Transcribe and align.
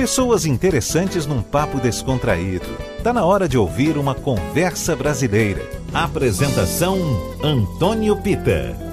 Pessoas 0.00 0.46
interessantes 0.46 1.26
num 1.26 1.42
papo 1.42 1.78
descontraído. 1.78 2.64
Tá 3.04 3.12
na 3.12 3.22
hora 3.22 3.46
de 3.46 3.58
ouvir 3.58 3.98
uma 3.98 4.14
conversa 4.14 4.96
brasileira. 4.96 5.60
Apresentação 5.92 6.96
Antônio 7.44 8.16
Pita. 8.16 8.89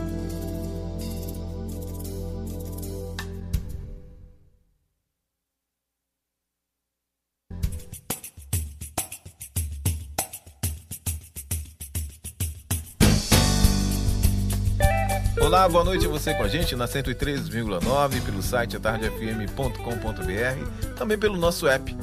Boa 15.69 15.83
noite 15.83 16.07
você 16.07 16.33
com 16.33 16.43
a 16.43 16.47
gente 16.47 16.77
na 16.77 16.85
103,9 16.85 18.21
pelo 18.23 18.41
site 18.41 18.77
atardefm.com.br, 18.77 20.93
também 20.95 21.17
pelo 21.17 21.37
nosso 21.37 21.67
app. 21.67 21.95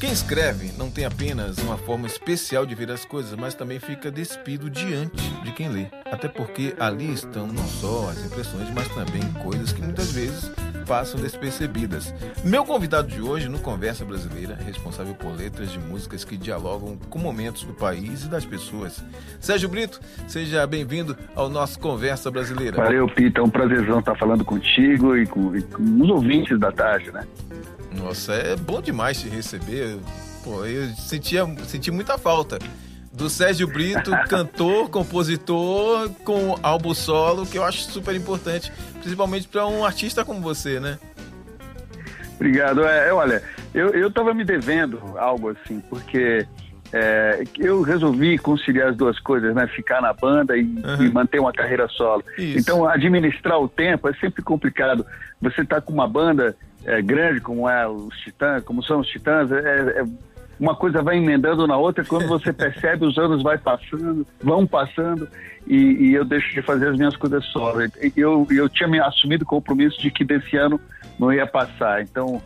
Quem 0.00 0.10
escreve 0.10 0.72
não 0.76 0.90
tem 0.90 1.04
apenas 1.04 1.58
uma 1.58 1.78
forma 1.78 2.08
especial 2.08 2.66
de 2.66 2.74
ver 2.74 2.90
as 2.90 3.04
coisas, 3.04 3.38
mas 3.38 3.54
também 3.54 3.78
fica 3.78 4.10
despido 4.10 4.68
diante 4.68 5.22
de 5.44 5.52
quem 5.52 5.68
lê. 5.68 5.86
Até 6.04 6.26
porque 6.26 6.74
ali 6.78 7.12
estão 7.12 7.46
não 7.46 7.66
só 7.68 8.10
as 8.10 8.24
impressões, 8.24 8.68
mas 8.74 8.88
também 8.88 9.22
coisas 9.44 9.72
que 9.72 9.80
muitas 9.80 10.10
vezes 10.10 10.50
passam 10.82 11.20
despercebidas. 11.20 12.12
Meu 12.44 12.64
convidado 12.64 13.08
de 13.08 13.20
hoje 13.20 13.48
no 13.48 13.58
Conversa 13.58 14.04
Brasileira 14.04 14.54
responsável 14.54 15.14
por 15.14 15.34
letras 15.36 15.70
de 15.70 15.78
músicas 15.78 16.24
que 16.24 16.36
dialogam 16.36 16.96
com 17.08 17.18
momentos 17.18 17.64
do 17.64 17.72
país 17.72 18.24
e 18.24 18.28
das 18.28 18.44
pessoas. 18.44 19.02
Sérgio 19.40 19.68
Brito, 19.68 20.00
seja 20.26 20.66
bem-vindo 20.66 21.16
ao 21.34 21.48
nosso 21.48 21.78
Conversa 21.78 22.30
Brasileira. 22.30 22.76
Valeu, 22.76 23.06
Pita. 23.08 23.40
É 23.40 23.42
um 23.42 23.50
prazerzão 23.50 24.00
estar 24.00 24.16
falando 24.16 24.44
contigo 24.44 25.16
e 25.16 25.26
com, 25.26 25.56
e 25.56 25.62
com 25.62 25.82
os 26.02 26.10
ouvintes 26.10 26.58
da 26.58 26.70
tarde, 26.70 27.10
né? 27.10 27.26
Nossa, 27.96 28.32
é 28.34 28.56
bom 28.56 28.80
demais 28.80 29.20
te 29.20 29.28
receber. 29.28 29.98
Pô, 30.44 30.64
eu 30.64 30.88
sentia, 30.94 31.44
senti 31.66 31.90
muita 31.90 32.18
falta 32.18 32.58
do 33.12 33.28
Sérgio 33.28 33.66
Brito, 33.66 34.10
cantor, 34.28 34.88
compositor, 34.88 36.08
com 36.24 36.58
álbum 36.62 36.94
solo, 36.94 37.46
que 37.46 37.58
eu 37.58 37.64
acho 37.64 37.82
super 37.82 38.14
importante, 38.14 38.72
principalmente 39.00 39.46
para 39.48 39.66
um 39.66 39.84
artista 39.84 40.24
como 40.24 40.40
você, 40.40 40.80
né? 40.80 40.98
Obrigado. 42.36 42.84
É, 42.84 43.12
olha, 43.12 43.42
eu, 43.74 43.90
eu 43.90 44.10
tava 44.10 44.34
me 44.34 44.44
devendo 44.44 45.00
algo 45.16 45.50
assim, 45.50 45.80
porque 45.88 46.46
é, 46.92 47.44
eu 47.58 47.82
resolvi 47.82 48.36
conciliar 48.36 48.88
as 48.88 48.96
duas 48.96 49.18
coisas, 49.20 49.54
né? 49.54 49.66
Ficar 49.68 50.00
na 50.02 50.12
banda 50.12 50.56
e, 50.56 50.62
uhum. 50.62 51.02
e 51.04 51.10
manter 51.10 51.38
uma 51.38 51.52
carreira 51.52 51.86
solo. 51.88 52.24
Isso. 52.36 52.58
Então, 52.58 52.86
administrar 52.86 53.58
o 53.60 53.68
tempo 53.68 54.08
é 54.08 54.14
sempre 54.14 54.42
complicado. 54.42 55.06
Você 55.40 55.64
tá 55.64 55.80
com 55.80 55.92
uma 55.92 56.08
banda 56.08 56.56
é, 56.84 57.00
grande 57.00 57.40
como 57.40 57.68
é 57.68 57.86
os 57.88 58.14
Titãs, 58.18 58.62
como 58.64 58.82
são 58.82 59.00
os 59.00 59.08
Titãs, 59.08 59.50
é, 59.52 60.00
é 60.00 60.04
uma 60.58 60.74
coisa 60.74 61.02
vai 61.02 61.16
emendando 61.16 61.66
na 61.66 61.76
outra, 61.76 62.04
quando 62.04 62.26
você 62.28 62.52
percebe, 62.54 63.06
os 63.06 63.18
anos 63.18 63.42
vai 63.42 63.58
passando, 63.58 64.26
vão 64.40 64.66
passando, 64.66 65.28
e, 65.66 65.76
e 65.76 66.14
eu 66.14 66.24
deixo 66.24 66.52
de 66.52 66.62
fazer 66.62 66.88
as 66.88 66.96
minhas 66.96 67.16
coisas 67.16 67.44
só. 67.46 67.74
Eu, 68.16 68.46
eu 68.50 68.68
tinha 68.68 68.88
me 68.88 69.00
assumido 69.00 69.44
o 69.44 69.46
compromisso 69.46 70.00
de 70.00 70.10
que 70.10 70.24
desse 70.24 70.56
ano 70.56 70.80
não 71.18 71.32
ia 71.32 71.46
passar, 71.46 72.02
então 72.02 72.42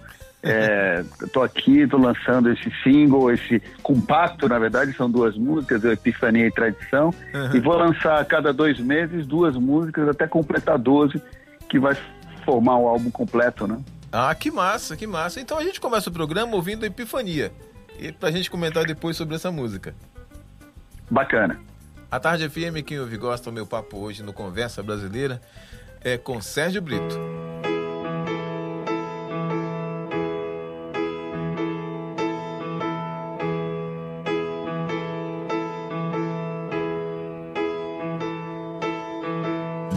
estou 1.23 1.43
é, 1.43 1.47
aqui, 1.47 1.81
estou 1.81 2.01
lançando 2.01 2.51
esse 2.51 2.71
single, 2.83 3.31
esse 3.33 3.61
compacto, 3.83 4.49
na 4.49 4.59
verdade, 4.59 4.93
são 4.95 5.11
duas 5.11 5.37
músicas, 5.37 5.85
Epifania 5.85 6.47
e 6.47 6.51
Tradição, 6.51 7.13
uhum. 7.35 7.57
e 7.57 7.61
vou 7.61 7.77
lançar 7.77 8.21
a 8.21 8.25
cada 8.25 8.53
dois 8.53 8.79
meses 8.79 9.27
duas 9.27 9.57
músicas 9.57 10.09
até 10.09 10.27
completar 10.27 10.79
12, 10.79 11.21
que 11.69 11.79
vai 11.79 11.97
formar 12.45 12.77
o 12.79 12.87
álbum 12.87 13.11
completo, 13.11 13.67
né? 13.67 13.79
Ah, 14.13 14.35
que 14.35 14.51
massa, 14.51 14.97
que 14.97 15.07
massa. 15.07 15.41
Então 15.41 15.59
a 15.59 15.65
gente 15.65 15.81
começa 15.81 16.09
o 16.09 16.13
programa 16.13 16.55
ouvindo 16.55 16.87
Epifania 16.87 17.51
e 17.99 18.13
pra 18.13 18.31
gente 18.31 18.51
comentar 18.51 18.85
depois 18.85 19.17
sobre 19.17 19.35
essa 19.35 19.51
música. 19.51 19.95
Bacana. 21.11 21.61
A 22.11 22.21
Tarde 22.21 22.49
FM, 22.49 22.85
quem 22.85 23.01
ouve 23.01 23.17
gosta, 23.17 23.51
o 23.51 23.53
meu 23.53 23.67
papo 23.67 23.99
hoje 23.99 24.23
no 24.23 24.33
Conversa 24.33 24.83
Brasileira 24.83 25.41
é 26.03 26.17
com 26.17 26.41
Sérgio 26.41 26.81
Brito. 26.81 27.19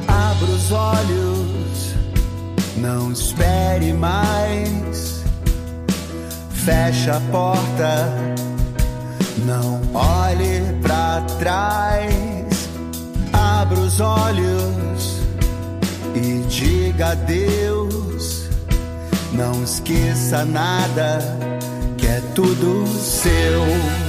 Abra 0.07 0.45
os 0.45 0.71
olhos, 0.71 1.95
não 2.77 3.11
espere 3.11 3.93
mais 3.93 5.18
fecha 6.65 7.15
a 7.15 7.19
porta, 7.31 8.13
não 9.45 9.81
olhe 9.93 10.61
para 10.81 11.21
trás, 11.39 12.69
abra 13.31 13.79
os 13.79 13.99
olhos 13.99 15.21
e 16.15 16.43
diga 16.49 17.11
adeus. 17.11 18.49
Não 19.31 19.63
esqueça 19.63 20.43
nada, 20.43 21.19
que 21.97 22.07
é 22.07 22.21
tudo 22.35 22.85
seu. 22.87 24.08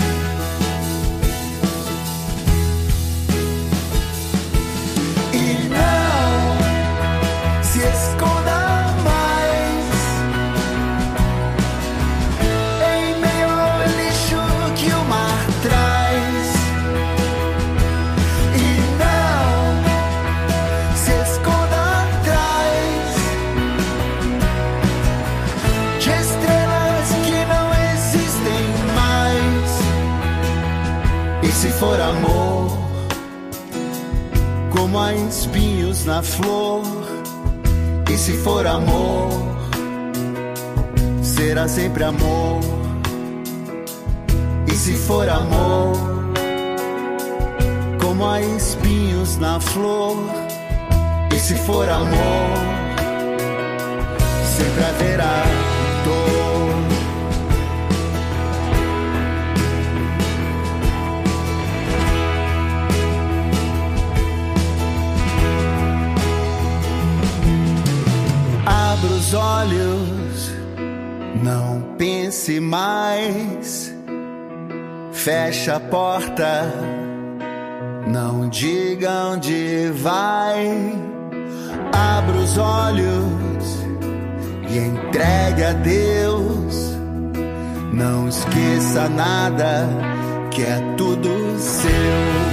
Espinhos 35.29 36.05
na 36.05 36.23
flor. 36.23 36.83
E 38.11 38.17
se 38.17 38.33
for 38.33 38.67
amor, 38.67 39.29
será 41.23 41.69
sempre 41.69 42.05
amor. 42.05 42.61
E 44.67 44.73
se 44.73 44.95
for 44.95 45.29
amor, 45.29 45.97
como 48.01 48.27
há 48.27 48.41
espinhos 48.41 49.37
na 49.39 49.61
flor. 49.61 50.17
E 51.35 51.39
se 51.39 51.55
for 51.55 51.89
amor, 51.89 52.59
sempre 54.57 54.85
haverá 54.85 55.80
os 69.31 69.35
olhos, 69.35 70.53
não 71.41 71.95
pense 71.97 72.59
mais. 72.59 73.95
Fecha 75.13 75.77
a 75.77 75.81
porta, 75.81 76.73
não 78.09 78.49
diga 78.49 79.27
onde 79.33 79.93
vai. 79.95 80.95
Abra 81.93 82.37
os 82.39 82.59
olhos 82.59 83.85
e 84.69 84.79
entregue 84.79 85.62
a 85.62 85.73
Deus. 85.75 86.97
Não 87.93 88.29
esqueça 88.29 89.09
nada, 89.09 89.88
que 90.50 90.62
é 90.62 90.94
tudo 90.97 91.56
seu. 91.59 92.50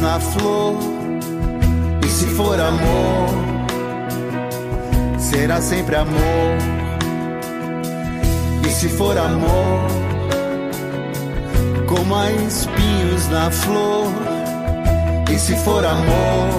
Na 0.00 0.20
flor 0.20 0.96
se 2.16 2.26
for 2.28 2.58
amor, 2.58 3.28
será 5.18 5.60
sempre 5.60 5.96
amor. 5.96 6.56
E 8.66 8.70
se 8.70 8.88
for 8.88 9.18
amor, 9.18 9.86
como 11.86 12.16
há 12.16 12.32
espinhos 12.32 13.28
na 13.28 13.50
flor. 13.50 14.10
E 15.30 15.38
se 15.38 15.54
for 15.56 15.84
amor, 15.84 16.50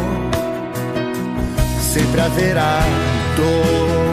sempre 1.81 2.21
haverá 2.21 2.79
dor. 3.35 4.06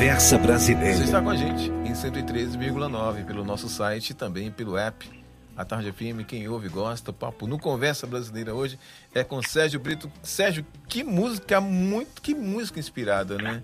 Conversa 0.00 0.38
Brasileira. 0.38 0.96
Você 0.96 1.04
está 1.04 1.20
com 1.20 1.28
a 1.28 1.36
gente 1.36 1.70
em 1.70 1.92
113,9 1.92 3.26
pelo 3.26 3.44
nosso 3.44 3.68
site 3.68 4.10
e 4.10 4.14
também 4.14 4.50
pelo 4.50 4.78
app. 4.78 5.06
A 5.54 5.62
Tarde 5.62 5.92
FM, 5.92 6.24
quem 6.26 6.48
ouve 6.48 6.70
gosta. 6.70 7.12
Papo 7.12 7.46
no 7.46 7.58
Conversa 7.58 8.06
Brasileira 8.06 8.54
hoje 8.54 8.78
é 9.14 9.22
com 9.22 9.42
Sérgio 9.42 9.78
Brito. 9.78 10.10
Sérgio, 10.22 10.64
que 10.88 11.04
música, 11.04 11.60
muito, 11.60 12.22
que 12.22 12.34
música 12.34 12.80
inspirada, 12.80 13.36
né? 13.36 13.62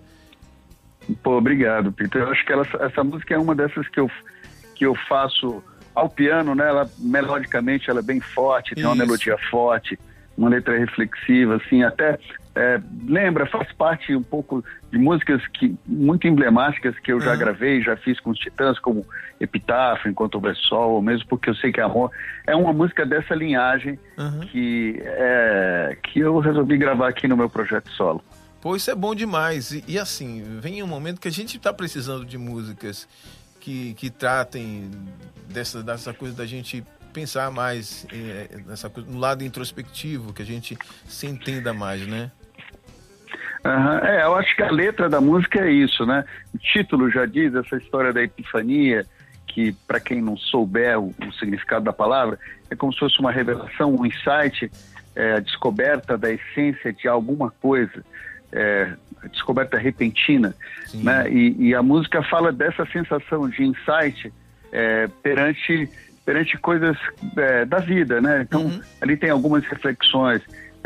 Pô, 1.23 1.39
obrigado, 1.39 1.91
Peter. 1.91 2.21
Eu 2.21 2.31
acho 2.31 2.45
que 2.45 2.53
ela, 2.53 2.67
essa 2.81 3.03
música 3.03 3.35
é 3.35 3.39
uma 3.39 3.55
dessas 3.55 3.89
que 3.89 3.99
eu, 3.99 4.11
que 4.75 4.85
eu 4.85 4.95
faço 5.09 5.65
ao 5.95 6.11
piano, 6.11 6.55
né? 6.55 6.69
Ela, 6.69 6.87
melodicamente, 6.99 7.89
ela 7.89 8.01
é 8.01 8.03
bem 8.03 8.21
forte, 8.21 8.75
tem 8.75 8.83
Isso. 8.83 8.91
uma 8.91 8.95
melodia 8.95 9.39
forte, 9.51 9.99
uma 10.37 10.51
letra 10.51 10.79
reflexiva, 10.79 11.57
assim, 11.57 11.83
até 11.83 12.19
é, 12.57 12.81
lembra, 13.07 13.45
faz 13.47 13.71
parte 13.75 14.17
um 14.17 14.23
pouco 14.23 14.65
de 14.91 14.97
músicas 14.97 15.47
que 15.49 15.77
muito 15.87 16.27
emblemáticas 16.27 16.99
que 16.99 17.13
eu 17.13 17.21
já 17.21 17.33
uhum. 17.33 17.39
gravei, 17.39 17.83
já 17.83 17.97
fiz 17.99 18.19
com 18.19 18.31
os 18.31 18.39
Titãs, 18.39 18.79
como 18.79 19.07
Epitáfio, 19.39 20.11
Enquanto 20.11 20.37
Houver 20.37 20.57
Sol, 20.57 21.03
mesmo 21.03 21.29
porque 21.29 21.51
eu 21.51 21.55
sei 21.55 21.71
que 21.71 21.81
é 21.81 21.83
amor. 21.83 22.11
É 22.47 22.57
uma 22.57 22.73
música 22.73 23.05
dessa 23.05 23.35
linhagem 23.35 23.99
uhum. 24.17 24.41
que, 24.41 24.99
é, 25.05 25.99
que 26.03 26.21
eu 26.21 26.39
resolvi 26.39 26.79
gravar 26.79 27.09
aqui 27.09 27.29
no 27.29 27.37
meu 27.37 27.51
projeto 27.51 27.91
solo. 27.91 28.25
Pô, 28.63 28.75
isso 28.75 28.91
é 28.91 28.95
bom 28.95 29.15
demais. 29.15 29.73
E, 29.73 29.85
e 29.87 29.99
assim, 29.99 30.43
vem 30.59 30.83
um 30.83 30.87
momento 30.87 31.21
que 31.21 31.29
a 31.29 31.33
gente 31.33 31.59
está 31.59 31.75
precisando 31.75 32.25
de 32.25 32.39
músicas 32.39 33.07
que, 33.61 33.93
que 33.95 34.09
tratem 34.09 34.91
dessa, 35.53 35.83
dessa 35.83 36.15
coisa 36.15 36.35
da 36.35 36.47
gente 36.47 36.83
pensar 37.13 37.51
mais 37.51 38.07
é, 38.13 38.61
nessa 38.67 38.91
coisa, 38.91 39.11
no 39.11 39.19
lado 39.19 39.43
introspectivo, 39.43 40.33
que 40.33 40.43
a 40.43 40.45
gente 40.45 40.77
se 41.07 41.27
entenda 41.27 41.73
mais, 41.73 42.07
né? 42.07 42.31
Uhum. 43.67 43.99
É, 43.99 44.23
eu 44.25 44.37
acho 44.37 44.55
que 44.55 44.63
a 44.63 44.71
letra 44.71 45.09
da 45.09 45.21
música 45.21 45.61
é 45.61 45.71
isso, 45.71 46.07
né? 46.07 46.25
O 46.55 46.59
título 46.59 47.11
já 47.11 47.27
diz 47.27 47.55
essa 47.55 47.77
história 47.77 48.13
da 48.13 48.23
epifania, 48.23 49.05
que 49.47 49.73
para 49.87 49.99
quem 49.99 50.23
não 50.23 50.37
souber 50.37 50.99
o, 50.99 51.15
o, 51.27 51.33
significado 51.39 51.85
da 51.85 51.93
palavra, 51.93 52.39
é 52.71 52.77
como 52.77 52.93
se 52.93 52.99
fosse 52.99 53.19
uma 53.19 53.33
revelação, 53.33 53.95
um 53.95 54.07
insight, 54.07 54.71
é, 55.15 55.35
a 55.35 55.41
descoberta 55.41 56.17
da 56.17 56.31
essência 56.31 56.93
de 56.93 57.09
alguma 57.09 57.51
coisa, 57.51 58.05
é, 58.53 58.93
a 59.23 59.29
descoberta 59.29 59.79
repentina, 59.79 60.55
Sim. 60.87 61.03
né? 61.03 61.29
E, 61.31 61.69
e, 61.69 61.75
a 61.75 61.83
música 61.83 62.23
fala 62.23 62.53
dessa 62.53 62.87
sensação 62.87 63.49
de 63.49 63.65
insight 63.65 64.33
é, 64.73 65.09
perante 65.23 65.91
perante 66.25 66.59
coisas 66.59 66.99
é, 67.37 67.65
da 67.65 67.79
vida, 67.79 68.21
né? 68.21 68.43
Então 68.43 68.65
uhum. 68.65 68.81
ali 69.01 69.17
tem 69.17 69.31
algumas 69.31 69.65
reflexões. 69.65 70.43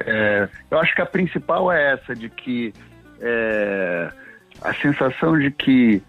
É, 0.06 0.49
eu 0.70 0.79
acho 0.79 0.94
que 0.94 1.02
a 1.02 1.06
principal 1.06 1.70
é 1.70 1.93
essa, 1.93 2.14
de 2.14 2.29
que 2.29 2.73
é, 3.20 4.11
a 4.62 4.75
sensação 4.75 5.38
de 5.38 5.50
que 5.50 6.02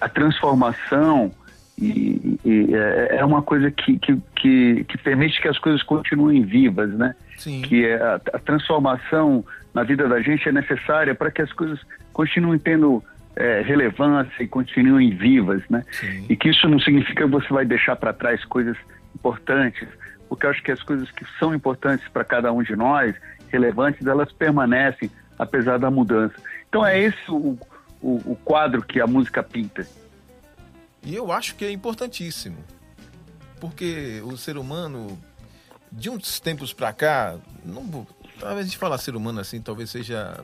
a 0.00 0.08
transformação 0.08 1.32
e, 1.78 2.38
e 2.44 2.74
é, 2.74 3.16
é 3.18 3.24
uma 3.24 3.42
coisa 3.42 3.70
que, 3.70 3.98
que, 3.98 4.16
que, 4.34 4.84
que, 4.84 4.98
permite 4.98 5.40
que 5.40 5.48
as 5.48 5.58
coisas 5.58 5.82
continuem 5.82 6.42
vivas, 6.42 6.90
né? 6.94 7.14
Sim. 7.36 7.60
Que 7.62 7.84
é 7.84 7.96
a, 7.96 8.14
a 8.14 8.38
transformação 8.38 9.44
na 9.74 9.82
vida 9.82 10.08
da 10.08 10.20
gente 10.22 10.48
é 10.48 10.52
necessária 10.52 11.14
para 11.14 11.30
que 11.30 11.42
as 11.42 11.52
coisas 11.52 11.78
continuem 12.12 12.58
tendo 12.58 13.04
é, 13.36 13.60
relevância 13.60 14.42
e 14.42 14.48
continuem 14.48 15.10
vivas, 15.14 15.62
né? 15.68 15.84
Sim. 15.92 16.24
E 16.30 16.36
que 16.36 16.48
isso 16.48 16.66
não 16.66 16.80
significa 16.80 17.24
que 17.24 17.30
você 17.30 17.48
vai 17.52 17.66
deixar 17.66 17.94
para 17.96 18.12
trás 18.14 18.42
coisas 18.46 18.76
importantes, 19.14 19.86
porque 20.28 20.46
eu 20.46 20.50
acho 20.50 20.62
que 20.62 20.72
as 20.72 20.82
coisas 20.82 21.10
que 21.10 21.26
são 21.38 21.54
importantes 21.54 22.08
para 22.08 22.24
cada 22.24 22.50
um 22.52 22.62
de 22.62 22.74
nós 22.74 23.14
relevantes, 23.48 24.06
elas 24.06 24.32
permanecem 24.32 25.10
apesar 25.38 25.78
da 25.78 25.90
mudança. 25.90 26.34
Então 26.68 26.84
é 26.84 26.98
esse 27.00 27.30
o, 27.30 27.58
o, 28.00 28.32
o 28.32 28.38
quadro 28.44 28.82
que 28.82 29.00
a 29.00 29.06
música 29.06 29.42
pinta. 29.42 29.86
E 31.02 31.14
eu 31.14 31.30
acho 31.30 31.54
que 31.54 31.64
é 31.64 31.70
importantíssimo, 31.70 32.58
porque 33.60 34.20
o 34.24 34.36
ser 34.36 34.58
humano, 34.58 35.18
de 35.92 36.10
uns 36.10 36.40
tempos 36.40 36.72
para 36.72 36.92
cá, 36.92 37.36
não, 37.64 38.06
talvez 38.40 38.66
gente 38.66 38.78
falar 38.78 38.98
ser 38.98 39.14
humano 39.14 39.40
assim, 39.40 39.60
talvez 39.60 39.90
seja 39.90 40.42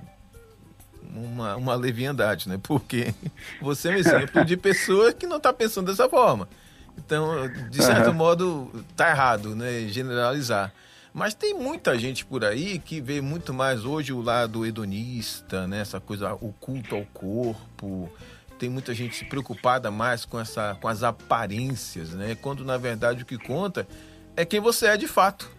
uma, 1.14 1.56
uma 1.56 1.74
leviandade, 1.74 2.48
né? 2.48 2.60
Porque 2.62 3.12
você 3.60 3.88
é 3.88 3.92
um 3.92 3.96
exemplo 3.96 4.44
de 4.44 4.56
pessoa 4.56 5.12
que 5.12 5.26
não 5.26 5.38
está 5.38 5.52
pensando 5.52 5.90
dessa 5.90 6.08
forma. 6.08 6.48
Então, 6.96 7.48
de 7.70 7.82
certo 7.82 8.08
uhum. 8.08 8.14
modo, 8.14 8.84
tá 8.94 9.10
errado, 9.10 9.56
né? 9.56 9.88
Generalizar. 9.88 10.72
Mas 11.12 11.34
tem 11.34 11.52
muita 11.52 11.98
gente 11.98 12.24
por 12.24 12.42
aí 12.44 12.78
que 12.78 13.00
vê 13.00 13.20
muito 13.20 13.52
mais 13.52 13.84
hoje 13.84 14.12
o 14.12 14.22
lado 14.22 14.64
hedonista, 14.64 15.66
né? 15.66 15.80
Essa 15.80 16.00
coisa, 16.00 16.34
o 16.34 16.52
culto 16.52 16.94
ao 16.94 17.04
corpo. 17.12 18.10
Tem 18.58 18.70
muita 18.70 18.94
gente 18.94 19.24
preocupada 19.26 19.90
mais 19.90 20.24
com, 20.24 20.40
essa, 20.40 20.76
com 20.80 20.88
as 20.88 21.02
aparências, 21.02 22.14
né? 22.14 22.34
Quando 22.40 22.64
na 22.64 22.78
verdade 22.78 23.24
o 23.24 23.26
que 23.26 23.36
conta 23.36 23.86
é 24.36 24.44
quem 24.44 24.60
você 24.60 24.86
é 24.86 24.96
de 24.96 25.06
fato. 25.06 25.50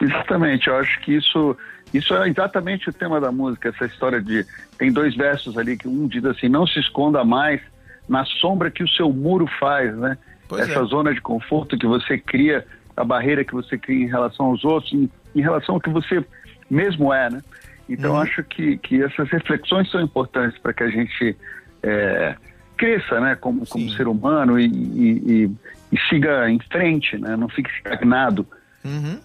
Exatamente, 0.00 0.68
eu 0.68 0.76
acho 0.76 1.00
que 1.00 1.12
isso, 1.12 1.56
isso 1.92 2.14
é 2.14 2.28
exatamente 2.28 2.88
o 2.88 2.92
tema 2.92 3.20
da 3.20 3.32
música, 3.32 3.68
essa 3.68 3.84
história 3.84 4.22
de. 4.22 4.46
Tem 4.78 4.92
dois 4.92 5.14
versos 5.14 5.58
ali 5.58 5.76
que 5.76 5.88
um 5.88 6.06
diz 6.06 6.24
assim: 6.24 6.48
não 6.48 6.66
se 6.66 6.78
esconda 6.78 7.24
mais 7.24 7.60
na 8.08 8.24
sombra 8.24 8.70
que 8.70 8.82
o 8.82 8.88
seu 8.88 9.12
muro 9.12 9.46
faz, 9.58 9.94
né? 9.96 10.16
Pois 10.48 10.68
essa 10.68 10.80
é. 10.80 10.84
zona 10.84 11.12
de 11.12 11.20
conforto 11.20 11.76
que 11.76 11.86
você 11.86 12.16
cria 12.16 12.66
a 12.96 13.04
barreira 13.04 13.44
que 13.44 13.52
você 13.52 13.76
cria 13.76 14.04
em 14.04 14.08
relação 14.08 14.46
aos 14.46 14.64
outros, 14.64 14.92
em, 14.92 15.10
em 15.34 15.40
relação 15.40 15.74
ao 15.74 15.80
que 15.80 15.90
você 15.90 16.24
mesmo 16.70 17.12
é, 17.12 17.30
né? 17.30 17.42
Então 17.88 18.12
uhum. 18.12 18.20
acho 18.20 18.42
que, 18.42 18.78
que 18.78 19.02
essas 19.02 19.28
reflexões 19.30 19.90
são 19.90 20.00
importantes 20.00 20.58
para 20.58 20.72
que 20.72 20.82
a 20.82 20.88
gente 20.88 21.36
é, 21.82 22.34
cresça, 22.76 23.20
né, 23.20 23.36
como, 23.36 23.66
como 23.66 23.88
ser 23.90 24.08
humano 24.08 24.58
e, 24.58 24.66
e, 24.66 25.32
e, 25.32 25.50
e, 25.92 26.00
siga 26.08 26.50
em 26.50 26.58
frente, 26.58 27.16
né? 27.16 27.36
Não 27.36 27.48
fique 27.48 27.70
estagnado. 27.70 28.46
Uhum. 28.84 29.20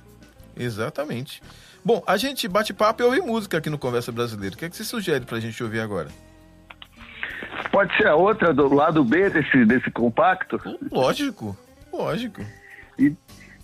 Exatamente. 0.55 1.41
Bom, 1.83 2.03
a 2.05 2.17
gente 2.17 2.47
bate 2.47 2.73
papo 2.73 3.01
e 3.01 3.05
ouve 3.05 3.21
música 3.21 3.57
aqui 3.57 3.69
no 3.69 3.77
Conversa 3.79 4.11
Brasileira. 4.11 4.55
O 4.55 4.57
que, 4.57 4.65
é 4.65 4.69
que 4.69 4.75
você 4.75 4.83
sugere 4.83 5.25
para 5.25 5.37
a 5.37 5.41
gente 5.41 5.61
ouvir 5.63 5.79
agora? 5.79 6.09
Pode 7.71 7.95
ser 7.97 8.07
a 8.07 8.15
outra 8.15 8.53
do 8.53 8.71
lado 8.71 9.03
B 9.03 9.29
desse, 9.29 9.65
desse 9.65 9.89
compacto? 9.89 10.59
Lógico, 10.91 11.57
lógico. 11.91 12.41
E, 12.99 13.15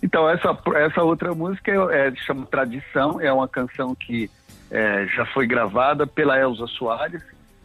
então, 0.02 0.28
essa, 0.28 0.56
essa 0.76 1.02
outra 1.02 1.34
música 1.34 1.70
é, 1.70 2.08
é, 2.08 2.14
chama 2.14 2.46
Tradição, 2.46 3.20
é 3.20 3.32
uma 3.32 3.48
canção 3.48 3.94
que 3.94 4.30
é, 4.70 5.06
já 5.06 5.26
foi 5.26 5.46
gravada 5.46 6.06
pela 6.06 6.38
Elza 6.38 6.66
Soares, 6.66 7.22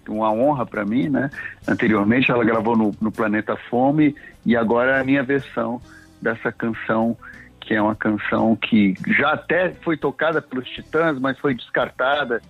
uma 0.08 0.32
honra 0.32 0.66
para 0.66 0.86
mim, 0.86 1.10
né? 1.10 1.30
Anteriormente 1.68 2.30
ela 2.30 2.44
gravou 2.44 2.76
no, 2.76 2.92
no, 3.00 3.12
Planeta 3.12 3.56
Fome 3.70 4.16
e 4.46 4.56
agora 4.56 4.98
é 4.98 5.02
a 5.02 5.04
minha 5.04 5.24
versão 5.24 5.82
dessa 6.22 6.52
canção, 6.52 7.16
que 7.62 7.74
é 7.74 7.82
uma 7.82 7.96
canção 7.96 8.56
que 8.56 8.96
já 9.18 9.32
até 9.32 9.72
foi 9.72 9.96
tocada 9.96 10.42
pelos 10.42 10.68
Titãs, 10.70 11.20
mas 11.20 11.40
foi 11.40 11.54
descartada. 11.54 12.42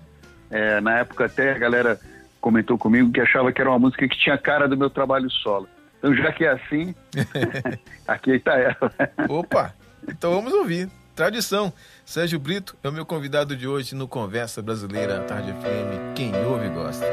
É, 0.50 0.82
na 0.82 1.00
época 1.00 1.25
até 1.25 1.52
a 1.52 1.58
galera 1.58 2.00
comentou 2.42 2.78
comigo 2.78 3.12
que 3.12 3.22
achava 3.22 3.52
que 3.52 3.62
era 3.62 3.70
uma 3.70 3.80
música 3.80 4.08
que 4.08 4.18
tinha 4.18 4.38
cara 4.38 4.68
do 4.68 4.78
meu 4.78 4.90
trabalho 4.90 5.30
solo. 5.30 5.68
Então, 6.03 6.13
já 6.17 6.33
que 6.33 6.43
é 6.43 6.50
assim, 6.50 6.93
aqui 8.05 8.31
está 8.31 8.60
ela. 8.60 8.91
Opa! 9.29 9.74
Então 10.05 10.33
vamos 10.33 10.51
ouvir. 10.51 10.89
Tradição. 11.15 11.72
Sérgio 12.03 12.38
Brito 12.38 12.75
é 12.83 12.89
o 12.89 12.91
meu 12.91 13.05
convidado 13.05 13.55
de 13.55 13.65
hoje 13.65 13.95
no 13.95 14.05
Conversa 14.05 14.62
Brasileira 14.62 15.22
Tarde 15.22 15.53
FM. 15.53 16.13
Quem 16.13 16.36
ouve 16.43 16.67
gosta. 16.67 17.05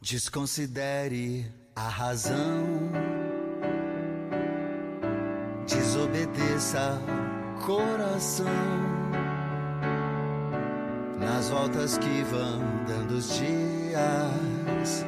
Desconsidere 0.00 1.44
a 1.74 1.88
razão 1.88 3.07
desobedeça 5.68 6.98
coração. 7.64 8.46
Nas 11.18 11.50
voltas 11.50 11.98
que 11.98 12.22
vão 12.22 12.60
dando 12.86 13.12
os 13.12 13.38
dias 13.38 15.04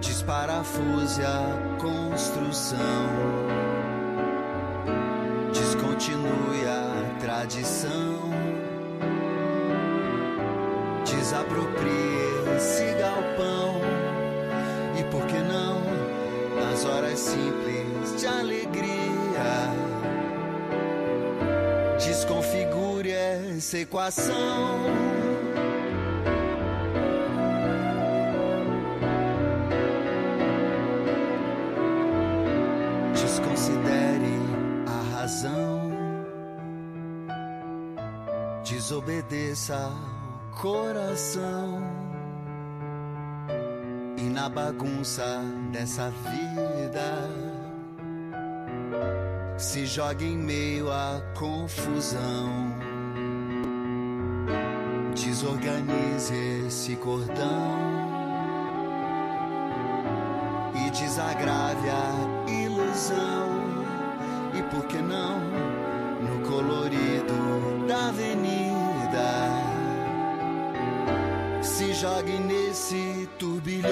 desparafuse 0.00 1.22
a 1.22 1.78
construção, 1.80 2.78
descontinue 5.54 6.66
a 6.66 7.18
tradição, 7.20 8.30
desaproprie 11.04 12.56
esse 12.56 12.94
galpão. 12.94 13.80
E 14.98 15.04
por 15.04 15.24
que 15.26 15.38
não 15.38 15.77
nas 16.78 16.84
horas 16.84 17.18
simples 17.18 18.20
de 18.20 18.26
alegria. 18.26 18.88
Desconfigure 21.98 23.10
essa 23.10 23.78
equação. 23.78 25.08
desobedeça 38.64 39.74
ao 39.74 40.60
coração 40.60 42.07
na 44.38 44.48
bagunça 44.48 45.42
dessa 45.72 46.12
vida 46.30 47.28
se 49.56 49.84
joga 49.84 50.24
em 50.24 50.38
meio 50.38 50.92
à 50.92 51.20
confusão. 51.36 52.72
Desorganize 55.12 56.32
esse 56.68 56.94
cordão 56.94 57.78
e 60.86 60.90
desagrave 60.90 61.88
a 61.90 62.48
ilusão. 62.48 63.48
E 64.56 64.62
por 64.72 64.86
que 64.86 64.98
não 64.98 65.40
no 66.22 66.48
colorido 66.48 67.86
da 67.88 68.06
avenida? 68.06 68.67
Jogue 72.00 72.38
nesse 72.38 73.28
turbilhão. 73.40 73.90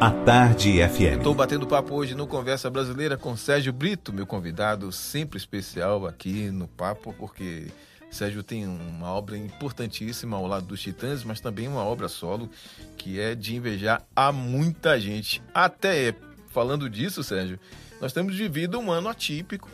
A 0.00 0.10
Tarde 0.24 0.80
FM. 0.88 1.18
Estou 1.18 1.32
batendo 1.32 1.64
papo 1.64 1.94
hoje 1.94 2.16
no 2.16 2.26
Conversa 2.26 2.68
Brasileira 2.68 3.16
com 3.16 3.36
Sérgio 3.36 3.72
Brito, 3.72 4.12
meu 4.12 4.26
convidado 4.26 4.90
sempre 4.90 5.38
especial 5.38 6.06
aqui 6.08 6.50
no 6.50 6.66
papo, 6.66 7.12
porque 7.12 7.68
Sérgio 8.10 8.42
tem 8.42 8.66
uma 8.66 9.12
obra 9.12 9.36
importantíssima 9.36 10.36
ao 10.36 10.46
lado 10.46 10.66
dos 10.66 10.80
Titãs, 10.80 11.22
mas 11.22 11.40
também 11.40 11.68
uma 11.68 11.84
obra 11.84 12.08
solo 12.08 12.50
que 12.96 13.20
é 13.20 13.36
de 13.36 13.54
invejar 13.54 14.02
a 14.16 14.32
muita 14.32 14.98
gente. 14.98 15.40
Até 15.54 16.14
falando 16.58 16.90
disso, 16.90 17.22
Sérgio, 17.22 17.56
nós 18.00 18.12
temos 18.12 18.34
vivido 18.34 18.80
um 18.80 18.90
ano 18.90 19.08
atípico, 19.08 19.70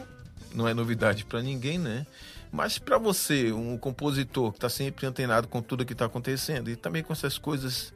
não 0.55 0.69
é 0.69 0.75
novidade 0.75 1.25
para 1.25 1.41
ninguém, 1.41 1.79
né? 1.79 2.05
Mas 2.53 2.79
para 2.79 2.99
você, 2.99 3.51
um 3.53 3.79
compositor 3.79 4.51
que 4.51 4.59
está 4.59 4.69
sempre 4.69 5.07
antenado 5.07 5.49
com 5.49 5.63
tudo 5.63 5.87
que 5.87 5.95
está 5.95 6.05
acontecendo 6.05 6.69
e 6.69 6.77
também 6.77 7.03
com 7.03 7.11
essas 7.11 7.39
coisas 7.39 7.91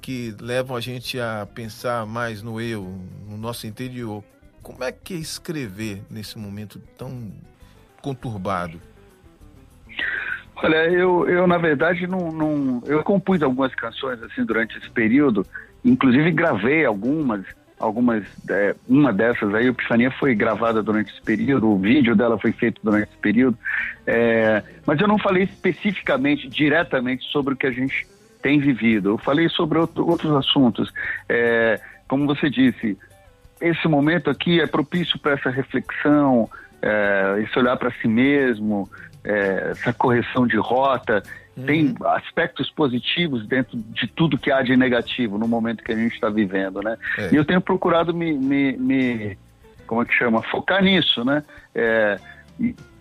que 0.00 0.32
levam 0.40 0.76
a 0.76 0.80
gente 0.80 1.18
a 1.18 1.44
pensar 1.52 2.06
mais 2.06 2.40
no 2.40 2.60
eu, 2.60 2.84
no 3.28 3.36
nosso 3.36 3.66
interior, 3.66 4.22
como 4.62 4.84
é 4.84 4.92
que 4.92 5.14
é 5.14 5.16
escrever 5.16 6.00
nesse 6.08 6.38
momento 6.38 6.78
tão 6.96 7.32
conturbado? 8.00 8.80
Olha, 10.54 10.88
eu, 10.88 11.28
eu 11.28 11.48
na 11.48 11.58
verdade 11.58 12.06
não, 12.06 12.30
não, 12.30 12.82
eu 12.86 13.02
compus 13.02 13.42
algumas 13.42 13.74
canções 13.74 14.22
assim 14.22 14.44
durante 14.44 14.78
esse 14.78 14.88
período, 14.88 15.44
inclusive 15.84 16.30
gravei 16.30 16.84
algumas, 16.84 17.44
algumas, 17.80 18.22
é, 18.48 18.76
uma 18.86 19.12
dessas 19.12 19.54
aí, 19.54 19.66
o 19.66 19.70
Epifania 19.70 20.10
foi 20.10 20.34
gravada 20.34 20.82
durante 20.82 21.10
esse 21.10 21.22
período, 21.22 21.70
o 21.70 21.78
vídeo 21.78 22.14
dela 22.14 22.38
foi 22.38 22.52
feito 22.52 22.78
durante 22.84 23.08
esse 23.08 23.18
período, 23.18 23.58
é, 24.06 24.62
mas 24.86 25.00
eu 25.00 25.08
não 25.08 25.18
falei 25.18 25.44
especificamente, 25.44 26.46
diretamente 26.46 27.24
sobre 27.32 27.54
o 27.54 27.56
que 27.56 27.66
a 27.66 27.70
gente 27.70 28.06
tem 28.42 28.60
vivido. 28.60 29.10
Eu 29.10 29.18
falei 29.18 29.48
sobre 29.48 29.78
outro, 29.78 30.06
outros 30.06 30.32
assuntos, 30.34 30.92
é, 31.28 31.80
como 32.06 32.26
você 32.26 32.50
disse, 32.50 32.98
esse 33.60 33.88
momento 33.88 34.28
aqui 34.28 34.60
é 34.60 34.66
propício 34.66 35.18
para 35.18 35.32
essa 35.32 35.48
reflexão, 35.48 36.48
é, 36.82 37.42
esse 37.42 37.58
olhar 37.58 37.76
para 37.76 37.90
si 37.92 38.08
mesmo, 38.08 38.90
é, 39.24 39.70
essa 39.70 39.92
correção 39.92 40.46
de 40.46 40.56
rota, 40.56 41.22
uhum. 41.56 41.66
tem 41.66 41.94
aspectos 42.06 42.70
positivos 42.70 43.46
dentro 43.46 43.76
de 43.76 44.06
tudo 44.06 44.38
que 44.38 44.50
há 44.50 44.62
de 44.62 44.76
negativo 44.76 45.38
no 45.38 45.48
momento 45.48 45.84
que 45.84 45.92
a 45.92 45.96
gente 45.96 46.14
está 46.14 46.28
vivendo, 46.28 46.80
né? 46.82 46.96
É. 47.18 47.30
E 47.32 47.36
eu 47.36 47.44
tenho 47.44 47.60
procurado 47.60 48.14
me, 48.14 48.32
me, 48.32 48.76
me, 48.76 49.38
como 49.86 50.02
é 50.02 50.04
que 50.04 50.14
chama, 50.14 50.42
focar 50.42 50.82
nisso, 50.82 51.24
né? 51.24 51.42
É, 51.74 52.18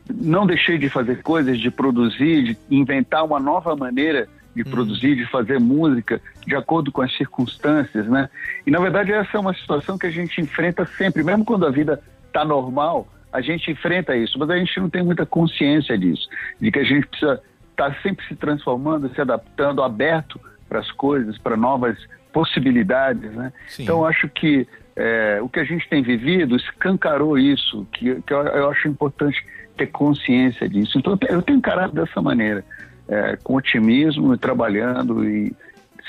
não 0.10 0.46
deixei 0.46 0.78
de 0.78 0.90
fazer 0.90 1.22
coisas, 1.22 1.60
de 1.60 1.70
produzir, 1.70 2.44
de 2.44 2.58
inventar 2.70 3.24
uma 3.24 3.40
nova 3.40 3.76
maneira 3.76 4.28
de 4.56 4.64
uhum. 4.64 4.72
produzir, 4.72 5.16
de 5.16 5.26
fazer 5.28 5.60
música 5.60 6.20
de 6.46 6.56
acordo 6.56 6.92
com 6.92 7.02
as 7.02 7.16
circunstâncias, 7.16 8.08
né? 8.08 8.30
E 8.66 8.72
na 8.72 8.80
verdade 8.80 9.12
essa 9.12 9.38
é 9.38 9.40
uma 9.40 9.54
situação 9.54 9.98
que 9.98 10.08
a 10.08 10.12
gente 10.12 10.42
enfrenta 10.42 10.86
sempre, 10.86 11.24
mesmo 11.24 11.46
quando 11.46 11.66
a 11.66 11.70
vida 11.70 12.02
está 12.28 12.44
normal, 12.44 13.08
a 13.32 13.42
gente 13.42 13.72
enfrenta 13.72 14.16
isso, 14.16 14.38
mas 14.40 14.50
a 14.50 14.58
gente 14.58 14.80
não 14.80 14.90
tem 14.90 15.04
muita 15.04 15.26
consciência 15.26 15.98
disso, 15.98 16.28
de 16.60 16.72
que 16.72 16.80
a 16.80 16.84
gente 16.84 17.08
precisa 17.08 17.42
estar 17.84 17.96
tá 17.96 18.02
sempre 18.02 18.26
se 18.28 18.36
transformando, 18.36 19.14
se 19.14 19.22
adaptando, 19.22 19.82
aberto 19.82 20.40
para 20.68 20.80
as 20.80 20.92
coisas, 20.92 21.38
para 21.38 21.58
novas 21.58 21.98
possibilidades, 22.32 23.32
né? 23.32 23.52
Então 23.80 24.06
acho 24.06 24.30
que 24.30 24.68
é, 24.96 25.40
o 25.42 25.50
que 25.50 25.60
a 25.60 25.64
gente 25.64 25.88
tem 25.90 26.04
vivido 26.04 26.56
escancarou 26.56 27.38
isso, 27.38 27.88
que, 27.94 28.22
que 28.22 28.34
eu, 28.34 28.42
eu, 28.44 28.70
acho 28.70 28.88
importante 28.88 29.44
ter 29.78 29.88
consciência 29.88 30.68
disso. 30.68 30.98
Então 30.98 31.18
eu 31.28 31.42
tenho 31.42 31.58
encarado 31.58 31.94
dessa 31.94 32.22
maneira, 32.22 32.64
é, 33.08 33.38
com 33.38 33.56
otimismo, 33.56 34.38
trabalhando 34.38 35.28
e 35.28 35.56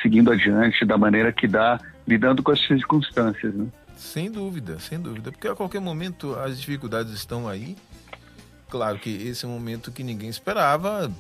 seguindo 0.03 0.31
adiante 0.31 0.85
da 0.85 0.99
maneira 0.99 1.33
que 1.33 1.47
dá, 1.47 1.81
lidando 2.07 2.43
com 2.43 2.51
as 2.51 2.61
circunstâncias, 2.67 3.55
né? 3.55 3.67
Sem 3.97 4.31
dúvida, 4.31 4.79
sem 4.79 4.99
dúvida. 4.99 5.31
Porque 5.31 5.47
a 5.47 5.55
qualquer 5.55 5.81
momento 5.81 6.35
as 6.35 6.59
dificuldades 6.59 7.13
estão 7.13 7.47
aí. 7.47 7.77
Claro 8.71 8.99
que 8.99 9.11
esse 9.11 9.45
é 9.45 9.49
um 9.49 9.53
momento 9.53 9.93
que 9.93 10.03
ninguém 10.03 10.29
esperava. 10.29 11.11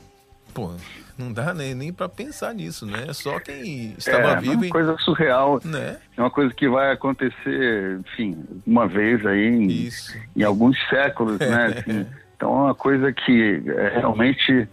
Pô, 0.52 0.72
não 1.18 1.32
dá 1.32 1.52
nem, 1.52 1.74
nem 1.74 1.92
para 1.92 2.08
pensar 2.08 2.54
nisso, 2.54 2.86
né? 2.86 3.04
É 3.08 3.12
só 3.12 3.38
quem 3.38 3.94
estava 3.98 4.32
é, 4.32 4.40
vivo. 4.40 4.52
É 4.52 4.56
uma 4.56 4.70
coisa 4.70 4.96
surreal. 4.98 5.60
Né? 5.64 5.98
É 6.16 6.20
uma 6.20 6.30
coisa 6.30 6.52
que 6.54 6.68
vai 6.68 6.92
acontecer, 6.92 8.00
enfim, 8.00 8.42
uma 8.66 8.86
vez 8.86 9.24
aí 9.26 9.46
em, 9.46 9.88
em 10.34 10.42
alguns 10.42 10.76
séculos, 10.88 11.38
né? 11.38 11.66
Assim, 11.86 12.06
então 12.36 12.50
é 12.50 12.62
uma 12.64 12.74
coisa 12.74 13.12
que 13.12 13.62
é 13.66 13.98
realmente 13.98 14.66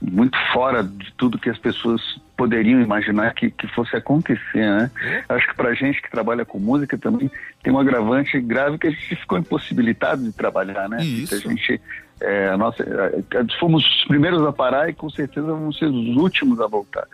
muito 0.00 0.36
fora 0.52 0.82
de 0.82 1.12
tudo 1.16 1.38
que 1.38 1.48
as 1.48 1.58
pessoas 1.58 2.02
poderiam 2.42 2.80
imaginar 2.80 3.32
que, 3.34 3.52
que 3.52 3.68
fosse 3.68 3.94
acontecer, 3.94 4.40
né? 4.56 4.90
É. 5.00 5.24
Acho 5.28 5.46
que 5.46 5.54
pra 5.54 5.72
gente 5.74 6.02
que 6.02 6.10
trabalha 6.10 6.44
com 6.44 6.58
música 6.58 6.98
também 6.98 7.30
tem 7.62 7.72
um 7.72 7.78
agravante 7.78 8.40
grave 8.40 8.78
que 8.78 8.88
a 8.88 8.90
gente 8.90 9.14
ficou 9.14 9.38
impossibilitado 9.38 10.24
de 10.24 10.32
trabalhar, 10.32 10.88
né? 10.88 11.04
Isso. 11.04 11.36
A 11.36 11.38
gente, 11.38 11.80
é, 12.20 12.48
a 12.48 12.56
nossa, 12.56 12.82
é, 12.82 13.58
fomos 13.60 13.86
os 13.86 14.04
primeiros 14.06 14.44
a 14.44 14.52
parar 14.52 14.90
e 14.90 14.92
com 14.92 15.08
certeza 15.08 15.46
vamos 15.46 15.78
ser 15.78 15.84
os 15.84 16.16
últimos 16.16 16.58
a 16.58 16.66
voltar. 16.66 17.06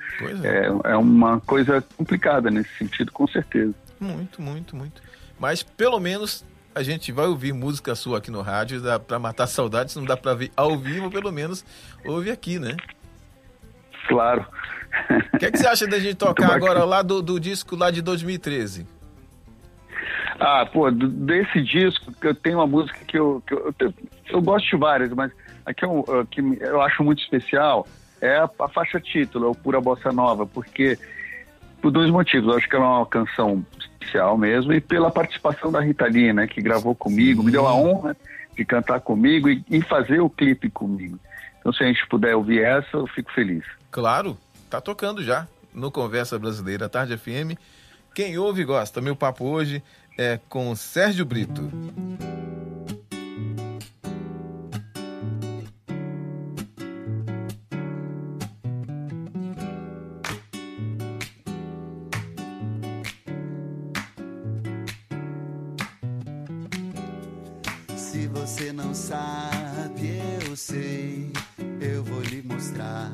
É. 0.43 0.49
é. 0.49 0.93
é 0.93 0.97
uma 0.97 1.41
coisa 1.41 1.85
complicada 1.95 2.51
nesse 2.51 2.71
sentido, 2.79 3.13
com 3.13 3.27
certeza. 3.27 3.75
Muito, 4.01 4.41
muito, 4.41 4.75
muito. 4.75 5.03
Mas 5.39 5.63
pelo 5.63 6.01
menos 6.01 6.43
a 6.75 6.83
gente 6.83 7.13
vai 7.13 7.27
ouvir 7.27 7.53
música 7.53 7.95
sua 7.95 8.17
aqui 8.17 8.31
no 8.31 8.41
rádio, 8.41 8.81
dá 8.81 8.99
para 8.99 9.19
matar 9.19 9.47
saudades, 9.47 9.95
não 9.95 10.07
dá 10.07 10.17
para 10.17 10.33
ver 10.33 10.51
ao 10.57 10.79
vivo, 10.79 11.11
pelo 11.11 11.31
menos 11.31 11.63
ouve 12.07 12.31
aqui, 12.31 12.59
né? 12.59 12.77
Claro. 14.09 14.47
O 15.35 15.39
que, 15.39 15.47
é 15.47 15.51
que, 15.51 15.59
você 15.59 15.67
acha 15.67 15.87
da 15.87 15.99
gente 15.99 16.17
tocar 16.17 16.53
agora 16.53 16.85
lá 16.85 17.03
do, 17.03 17.23
do, 17.23 17.39
disco 17.39 17.77
lá 17.77 17.91
de 17.91 18.03
2013? 18.03 18.87
Ah, 20.41 20.67
pô, 20.67 20.91
desse 20.91 21.61
disco, 21.63 22.13
eu 22.23 22.35
tenho 22.35 22.59
uma 22.59 22.67
música 22.67 22.99
que 23.07 23.19
eu, 23.19 23.43
que 23.47 23.55
eu, 23.55 23.75
eu, 23.79 23.95
eu 24.31 24.43
gosto 24.43 24.69
de 24.69 24.77
várias, 24.77 25.11
mas 25.11 25.31
a 25.67 25.75
que 25.75 25.85
eu, 25.85 26.27
que 26.31 26.41
eu 26.61 26.81
acho 26.81 27.05
muito 27.05 27.23
especial 27.23 27.87
é 28.21 28.39
a, 28.39 28.51
a 28.59 28.69
faixa 28.69 28.99
título, 28.99 29.47
é 29.47 29.49
o 29.49 29.55
Pura 29.55 29.81
Bossa 29.81 30.11
Nova, 30.11 30.47
porque 30.47 30.99
por 31.81 31.91
dois 31.91 32.11
motivos. 32.11 32.51
Eu 32.51 32.59
acho 32.59 32.69
que 32.69 32.77
ela 32.77 32.85
é 32.85 32.89
uma 32.89 33.07
canção 33.07 33.65
especial 33.79 34.37
mesmo 34.37 34.73
e 34.73 34.81
pela 34.81 35.11
participação 35.11 35.71
da 35.71 35.81
Rita 35.81 36.07
Lee, 36.07 36.33
né, 36.33 36.47
que 36.47 36.61
gravou 36.61 36.95
comigo, 36.95 37.41
Sim. 37.41 37.47
me 37.47 37.53
deu 37.53 37.67
a 37.67 37.75
honra 37.75 38.17
de 38.57 38.65
cantar 38.65 39.01
comigo 39.01 39.49
e, 39.49 39.65
e, 39.71 39.81
fazer 39.83 40.21
o 40.21 40.29
clipe 40.29 40.69
comigo. 40.69 41.19
Então, 41.59 41.73
se 41.73 41.83
a 41.83 41.87
gente 41.87 42.07
puder 42.09 42.35
ouvir 42.35 42.63
essa, 42.63 42.97
eu 42.97 43.07
fico 43.07 43.33
feliz. 43.33 43.65
Claro, 43.91 44.37
tá 44.71 44.81
tocando 44.81 45.23
já 45.23 45.47
no 45.75 45.91
Conversa 45.91 46.39
Brasileira 46.39 46.89
Tarde 46.89 47.17
FM. 47.17 47.59
Quem 48.15 48.39
ouve 48.39 48.65
gosta. 48.65 49.01
Meu 49.01 49.15
papo 49.15 49.45
hoje 49.45 49.83
é 50.19 50.41
com 50.49 50.75
Sérgio 50.75 51.25
Brito. 51.25 51.71
Sabe, 69.09 70.21
eu 70.45 70.55
sei, 70.55 71.33
eu 71.81 72.05
vou 72.05 72.21
lhe 72.21 72.43
mostrar. 72.43 73.11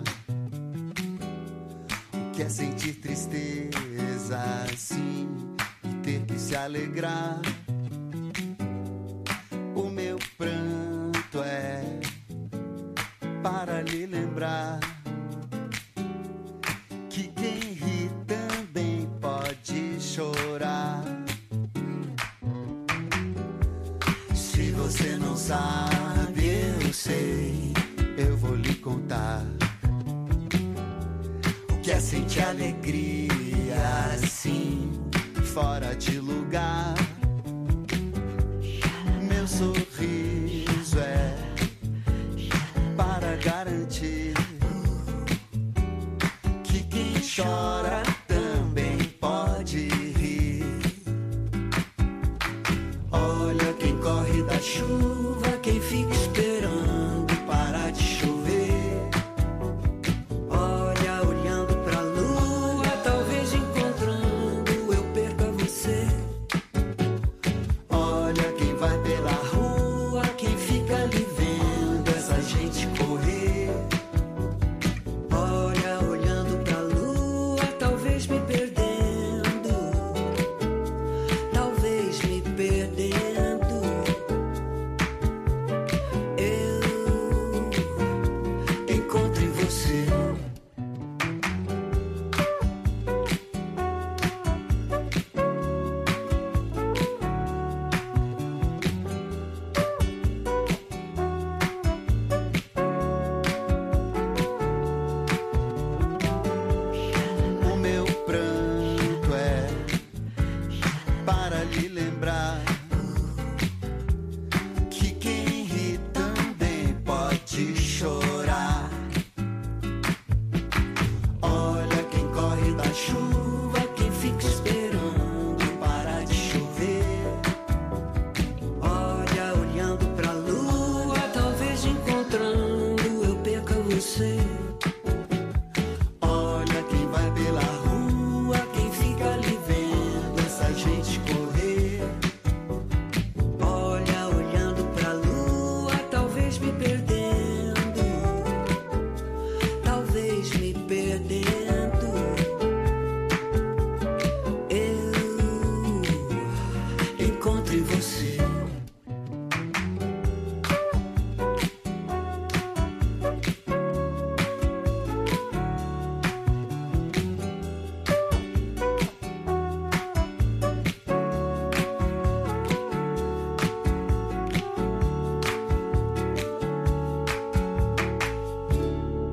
O 2.12 2.30
que 2.32 2.42
é 2.42 2.48
sentir 2.48 2.94
tristeza 2.94 4.42
assim 4.72 5.28
e 5.84 5.94
ter 6.02 6.24
que 6.26 6.36
se 6.36 6.56
alegrar? 6.56 7.40
O 9.76 9.88
meu 9.88 10.18
pranto 10.36 11.40
é 11.44 12.00
para 13.40 13.80
lhe 13.82 14.04
lembrar 14.04 14.80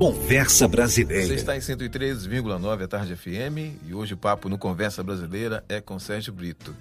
Conversa 0.02 0.66
Você 0.66 0.68
Brasileira. 0.68 1.34
está 1.36 1.56
em 1.56 1.60
103,9 1.60 2.84
à 2.84 2.88
tarde 2.88 3.16
FM 3.16 3.86
e 3.86 3.94
hoje 3.94 4.16
o 4.16 4.18
papo 4.18 4.50
no 4.50 4.58
Conversa 4.58 5.04
Brasileira 5.04 5.64
é 5.70 5.80
com 5.80 6.00
Sérgio 6.00 6.34
Brito. 6.34 6.76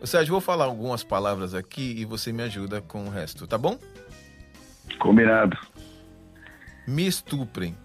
Ô, 0.00 0.06
Sérgio, 0.06 0.30
vou 0.30 0.40
falar 0.40 0.66
algumas 0.66 1.02
palavras 1.02 1.52
aqui 1.52 1.96
e 1.98 2.04
você 2.04 2.32
me 2.32 2.44
ajuda 2.44 2.80
com 2.80 3.06
o 3.06 3.10
resto, 3.10 3.44
tá 3.44 3.58
bom? 3.58 3.76
Combinado. 5.00 5.58
Me 6.86 7.08
estuprem, 7.08 7.76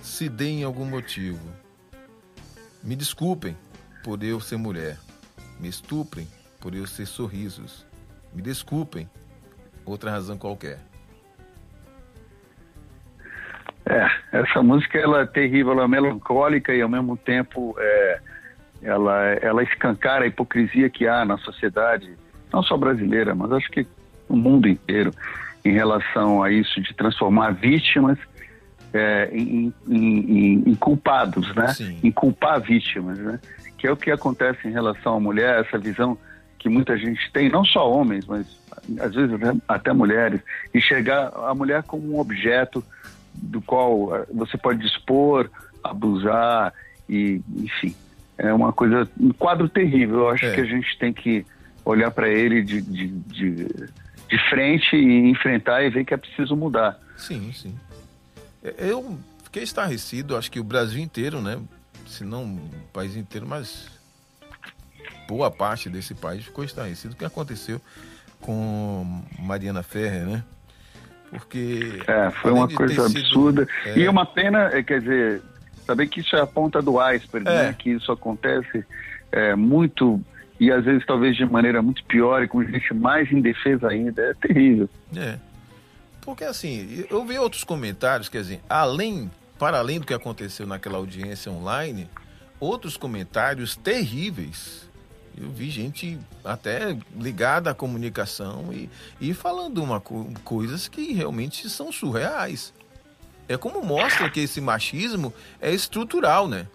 se 0.00 0.28
deem 0.28 0.62
algum 0.62 0.84
motivo. 0.84 1.52
Me 2.80 2.94
desculpem 2.94 3.58
por 4.04 4.22
eu 4.22 4.38
ser 4.38 4.56
mulher. 4.56 4.98
Me 5.58 5.66
estuprem 5.66 6.28
por 6.60 6.76
eu 6.76 6.86
ser 6.86 7.06
sorrisos. 7.06 7.84
Me 8.32 8.40
desculpem, 8.40 9.10
outra 9.84 10.12
razão 10.12 10.38
qualquer. 10.38 10.78
É, 13.84 14.17
essa 14.32 14.62
música 14.62 14.98
ela 14.98 15.22
é 15.22 15.26
terrível, 15.26 15.72
ela 15.72 15.84
é 15.84 15.88
melancólica 15.88 16.74
e 16.74 16.82
ao 16.82 16.88
mesmo 16.88 17.16
tempo 17.16 17.74
é, 17.78 18.18
ela, 18.82 19.24
ela 19.40 19.62
escancara 19.62 20.24
a 20.24 20.28
hipocrisia 20.28 20.88
que 20.90 21.06
há 21.08 21.24
na 21.24 21.38
sociedade, 21.38 22.10
não 22.52 22.62
só 22.62 22.76
brasileira, 22.76 23.34
mas 23.34 23.50
acho 23.52 23.70
que 23.70 23.86
no 24.28 24.36
mundo 24.36 24.68
inteiro, 24.68 25.10
em 25.64 25.72
relação 25.72 26.42
a 26.42 26.50
isso 26.50 26.80
de 26.82 26.94
transformar 26.94 27.52
vítimas 27.52 28.18
é, 28.92 29.28
em, 29.32 29.72
em- 29.86 30.18
em- 30.18 30.62
em 30.70 30.74
culpados, 30.74 31.54
né? 31.54 31.68
Sim. 31.68 31.98
Em 32.02 32.10
culpar 32.10 32.60
vítimas, 32.60 33.18
né? 33.18 33.38
Que 33.76 33.86
é 33.86 33.92
o 33.92 33.96
que 33.96 34.10
acontece 34.10 34.66
em 34.66 34.70
relação 34.72 35.16
à 35.16 35.20
mulher, 35.20 35.60
essa 35.60 35.78
visão 35.78 36.16
que 36.58 36.68
muita 36.68 36.96
gente 36.96 37.30
tem, 37.32 37.48
não 37.50 37.64
só 37.64 37.90
homens, 37.90 38.26
mas 38.26 38.46
às 39.00 39.14
vezes 39.14 39.36
até, 39.68 39.92
mulheres, 39.92 40.40
enxergar 40.74 41.30
a 41.46 41.54
mulher 41.54 41.82
como 41.84 42.14
um 42.16 42.18
objeto 42.18 42.82
do 43.42 43.60
qual 43.62 44.14
eh, 44.16 44.26
você 44.32 44.56
pode 44.58 44.80
dispor, 44.80 45.50
abusar 45.82 46.72
e, 47.08 47.40
enfim, 47.56 47.94
é 48.36 48.52
uma 48.52 48.72
coisa, 48.72 49.08
um 49.18 49.32
quadro 49.32 49.68
terrível. 49.68 50.18
Eu 50.20 50.28
acho 50.30 50.44
É. 50.46 50.54
que 50.54 50.60
a 50.60 50.64
gente 50.64 50.98
tem 50.98 51.12
que 51.12 51.44
olhar 51.84 52.10
para 52.10 52.28
ele 52.28 52.62
de, 52.62 52.80
de, 52.82 53.08
de, 53.08 53.54
de 54.28 54.38
frente 54.50 54.94
e 54.96 55.30
enfrentar 55.30 55.82
e 55.82 55.90
ver 55.90 56.04
que 56.04 56.12
é 56.14 56.16
preciso 56.16 56.54
mudar. 56.54 56.98
Sim, 57.16 57.52
sim. 57.52 57.74
É, 58.62 58.74
Eu 58.78 59.18
fiquei 59.44 59.62
estarrecido, 59.62 60.36
acho 60.36 60.50
que 60.50 60.60
o 60.60 60.64
Brasil 60.64 61.00
inteiro, 61.02 61.40
né? 61.40 61.58
Se 62.06 62.24
não 62.24 62.44
o 62.44 62.70
país 62.92 63.16
inteiro, 63.16 63.46
mas 63.46 63.88
boa 65.28 65.50
parte 65.50 65.88
desse 65.90 66.14
país 66.14 66.44
ficou 66.44 66.64
estarrecido. 66.64 67.14
O 67.14 67.16
que 67.16 67.24
aconteceu 67.24 67.80
com 68.40 69.22
Mariana 69.38 69.82
Ferrer, 69.82 70.26
né? 70.26 70.44
Porque. 71.30 72.00
É, 72.06 72.30
foi 72.30 72.52
uma 72.52 72.68
coisa 72.68 72.94
ter 73.02 73.08
sido- 73.08 73.18
absurda. 73.18 73.68
é, 73.84 73.98
E 73.98 74.04
é 74.04 74.10
uma 74.10 74.24
pena, 74.26 74.70
é, 74.72 74.82
quer 74.82 75.00
dizer, 75.00 75.42
saber 75.86 76.06
que 76.08 76.20
isso 76.20 76.34
é 76.36 76.40
a 76.40 76.46
ponta 76.46 76.80
do 76.80 76.98
iceberg, 77.00 77.48
É. 77.48 77.64
né? 77.68 77.76
Que 77.78 77.90
isso 77.90 78.10
acontece 78.12 78.84
é, 79.30 79.54
muito, 79.54 80.20
e 80.58 80.70
às 80.72 80.84
vezes 80.84 81.04
talvez 81.06 81.36
de 81.36 81.44
maneira 81.44 81.82
muito 81.82 82.02
pior 82.04 82.42
e 82.42 82.48
com 82.48 82.64
gente 82.64 82.94
mais 82.94 83.30
indefesa 83.30 83.88
ainda. 83.88 84.22
É 84.22 84.34
terrível. 84.34 84.88
É. 85.14 85.36
Porque 86.22 86.44
assim, 86.44 87.04
eu 87.10 87.24
vi 87.24 87.38
outros 87.38 87.64
comentários, 87.64 88.28
quer 88.28 88.42
dizer, 88.42 88.60
além, 88.68 89.30
para 89.58 89.78
além 89.78 89.98
do 90.00 90.06
que 90.06 90.14
aconteceu 90.14 90.66
naquela 90.66 90.96
audiência 90.98 91.50
online, 91.52 92.08
outros 92.60 92.96
comentários 92.96 93.76
terríveis 93.76 94.87
Eu 95.40 95.50
vi 95.50 95.70
gente 95.70 96.18
até 96.44 96.96
ligada 97.16 97.70
à 97.70 97.74
comunicação 97.74 98.72
e, 98.72 98.90
e 99.20 99.32
falando 99.32 99.82
uma, 99.82 100.00
coisas 100.00 100.88
que 100.88 101.12
realmente 101.12 101.68
são 101.70 101.92
surreais. 101.92 102.74
É 103.48 103.56
como 103.56 103.82
mostra 103.82 104.28
que 104.28 104.40
esse 104.40 104.60
machismo 104.60 105.32
é 105.60 105.72
estrutural, 105.72 106.48
né? 106.48 106.66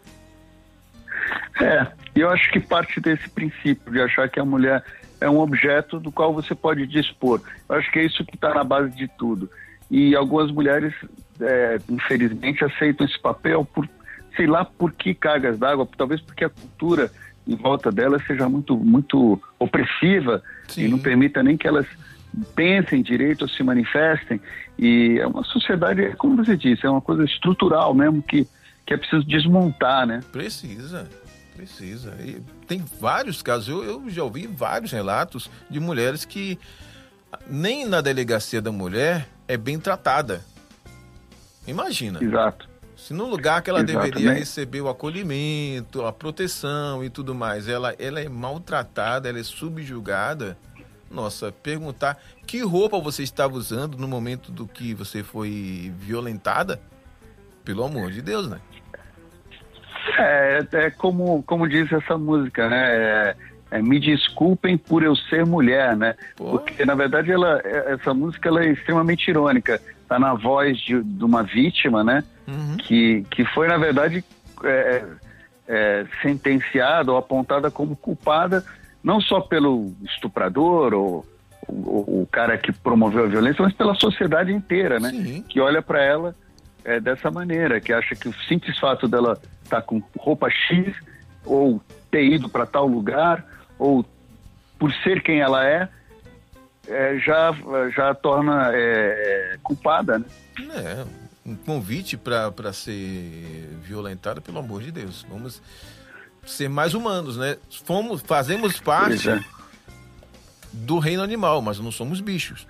É, 1.61 1.87
eu 2.15 2.29
acho 2.29 2.49
que 2.51 2.59
parte 2.59 2.99
desse 3.01 3.29
princípio 3.29 3.91
de 3.91 4.01
achar 4.01 4.29
que 4.29 4.39
a 4.39 4.45
mulher 4.45 4.83
é 5.19 5.29
um 5.29 5.39
objeto 5.39 5.99
do 5.99 6.11
qual 6.11 6.33
você 6.33 6.55
pode 6.55 6.87
dispor. 6.87 7.41
Eu 7.67 7.75
acho 7.75 7.91
que 7.91 7.99
é 7.99 8.05
isso 8.05 8.25
que 8.25 8.35
está 8.35 8.53
na 8.53 8.63
base 8.63 8.95
de 8.95 9.07
tudo. 9.07 9.49
E 9.91 10.15
algumas 10.15 10.49
mulheres, 10.51 10.93
é, 11.39 11.79
infelizmente, 11.89 12.63
aceitam 12.63 13.05
esse 13.05 13.19
papel 13.19 13.65
por, 13.65 13.87
sei 14.35 14.47
lá, 14.47 14.65
por 14.65 14.91
que 14.93 15.13
cargas 15.13 15.59
d'água, 15.59 15.87
talvez 15.97 16.21
porque 16.21 16.45
a 16.45 16.49
cultura 16.49 17.11
em 17.47 17.55
volta 17.55 17.91
delas 17.91 18.25
seja 18.25 18.47
muito, 18.47 18.77
muito 18.77 19.41
opressiva 19.59 20.41
Sim. 20.67 20.85
e 20.85 20.87
não 20.87 20.99
permita 20.99 21.43
nem 21.43 21.57
que 21.57 21.67
elas 21.67 21.85
pensem 22.55 23.01
direito 23.01 23.43
ou 23.43 23.47
se 23.47 23.63
manifestem. 23.63 24.41
E 24.77 25.17
é 25.19 25.27
uma 25.27 25.43
sociedade, 25.43 26.15
como 26.17 26.37
você 26.37 26.57
disse, 26.57 26.85
é 26.85 26.89
uma 26.89 27.01
coisa 27.01 27.23
estrutural 27.23 27.93
mesmo 27.93 28.21
que, 28.21 28.47
que 28.85 28.93
é 28.93 28.97
preciso 28.97 29.23
desmontar, 29.25 30.07
né? 30.07 30.21
Precisa, 30.31 31.09
precisa. 31.55 32.15
E 32.19 32.41
tem 32.67 32.83
vários 32.99 33.41
casos, 33.41 33.67
eu, 33.67 33.83
eu 33.83 34.09
já 34.09 34.23
ouvi 34.23 34.47
vários 34.47 34.91
relatos 34.91 35.49
de 35.69 35.79
mulheres 35.79 36.25
que 36.25 36.57
nem 37.47 37.85
na 37.85 38.01
delegacia 38.01 38.61
da 38.61 38.71
mulher 38.71 39.27
é 39.47 39.57
bem 39.57 39.79
tratada. 39.79 40.41
Imagina. 41.67 42.23
Exato. 42.23 42.72
Se 43.03 43.13
no 43.13 43.25
lugar 43.25 43.61
que 43.61 43.69
ela 43.69 43.81
Exatamente. 43.81 44.13
deveria 44.13 44.39
receber 44.39 44.79
o 44.79 44.87
acolhimento, 44.87 46.05
a 46.05 46.13
proteção 46.13 47.03
e 47.03 47.09
tudo 47.09 47.35
mais, 47.35 47.67
ela, 47.67 47.93
ela 47.99 48.21
é 48.21 48.29
maltratada, 48.29 49.27
ela 49.27 49.37
é 49.37 49.43
subjugada, 49.43 50.57
nossa, 51.11 51.51
perguntar 51.51 52.17
que 52.47 52.61
roupa 52.61 52.97
você 53.01 53.21
estava 53.21 53.55
usando 53.55 53.97
no 53.97 54.07
momento 54.07 54.53
do 54.53 54.65
que 54.65 54.93
você 54.93 55.21
foi 55.21 55.91
violentada, 55.97 56.79
pelo 57.65 57.83
amor 57.83 58.09
de 58.09 58.21
Deus, 58.21 58.49
né? 58.49 58.61
É, 60.17 60.65
é 60.71 60.89
como, 60.89 61.43
como 61.43 61.67
diz 61.67 61.91
essa 61.91 62.17
música, 62.17 62.69
né? 62.69 62.95
É, 62.95 63.35
é, 63.71 63.81
me 63.81 63.99
desculpem 63.99 64.77
por 64.77 65.03
eu 65.03 65.13
ser 65.13 65.45
mulher, 65.45 65.97
né? 65.97 66.15
Pô. 66.37 66.51
Porque 66.51 66.85
na 66.85 66.95
verdade 66.95 67.33
ela, 67.33 67.59
é, 67.65 67.95
essa 67.95 68.13
música 68.13 68.47
ela 68.47 68.63
é 68.63 68.69
extremamente 68.69 69.27
irônica. 69.29 69.81
Tá 70.07 70.19
na 70.19 70.33
voz 70.33 70.77
de, 70.79 71.01
de 71.01 71.23
uma 71.23 71.43
vítima, 71.43 72.03
né? 72.03 72.23
Uhum. 72.47 72.77
Que, 72.77 73.25
que 73.31 73.45
foi 73.45 73.67
na 73.67 73.77
verdade 73.77 74.23
é, 74.63 75.05
é, 75.67 76.05
sentenciada 76.21 77.11
ou 77.11 77.17
apontada 77.17 77.71
como 77.71 77.95
culpada 77.95 78.63
não 79.03 79.19
só 79.19 79.41
pelo 79.41 79.93
estuprador 80.03 80.93
ou 80.93 81.25
o, 81.67 82.21
o, 82.21 82.27
cara 82.31 82.57
que 82.57 82.71
promoveu 82.71 83.23
a 83.23 83.27
violência, 83.27 83.63
mas 83.63 83.73
pela 83.73 83.95
sociedade 83.95 84.51
inteira, 84.51 84.99
né? 84.99 85.09
Sim. 85.09 85.41
Que 85.47 85.59
olha 85.59 85.81
para 85.81 86.01
ela 86.01 86.35
é, 86.83 86.99
dessa 86.99 87.31
maneira, 87.31 87.79
que 87.79 87.93
acha 87.93 88.15
que 88.15 88.27
o 88.27 88.33
simples 88.47 88.77
fato 88.79 89.07
dela 89.07 89.39
estar 89.63 89.77
tá 89.77 89.81
com 89.81 90.01
roupa 90.17 90.49
X 90.49 90.93
ou 91.45 91.81
ter 92.11 92.25
ido 92.25 92.49
para 92.49 92.65
tal 92.65 92.85
lugar 92.87 93.45
ou 93.79 94.05
por 94.77 94.91
ser 94.95 95.21
quem 95.21 95.39
ela 95.39 95.65
é, 95.65 95.87
é 96.87 97.17
já, 97.19 97.51
já 97.95 98.13
torna 98.13 98.71
é, 98.73 99.57
culpada, 99.63 100.19
né? 100.19 100.27
É, 100.75 101.05
um 101.45 101.55
convite 101.55 102.17
para 102.17 102.73
ser 102.73 103.69
violentada, 103.81 104.41
pelo 104.41 104.59
amor 104.59 104.81
de 104.81 104.91
Deus. 104.91 105.25
Vamos 105.29 105.61
ser 106.45 106.69
mais 106.69 106.93
humanos, 106.93 107.37
né? 107.37 107.57
Fomos, 107.85 108.21
fazemos 108.21 108.79
parte 108.79 109.29
é. 109.29 109.39
do 110.71 110.99
reino 110.99 111.23
animal, 111.23 111.61
mas 111.61 111.79
não 111.79 111.91
somos 111.91 112.21
bichos. 112.21 112.67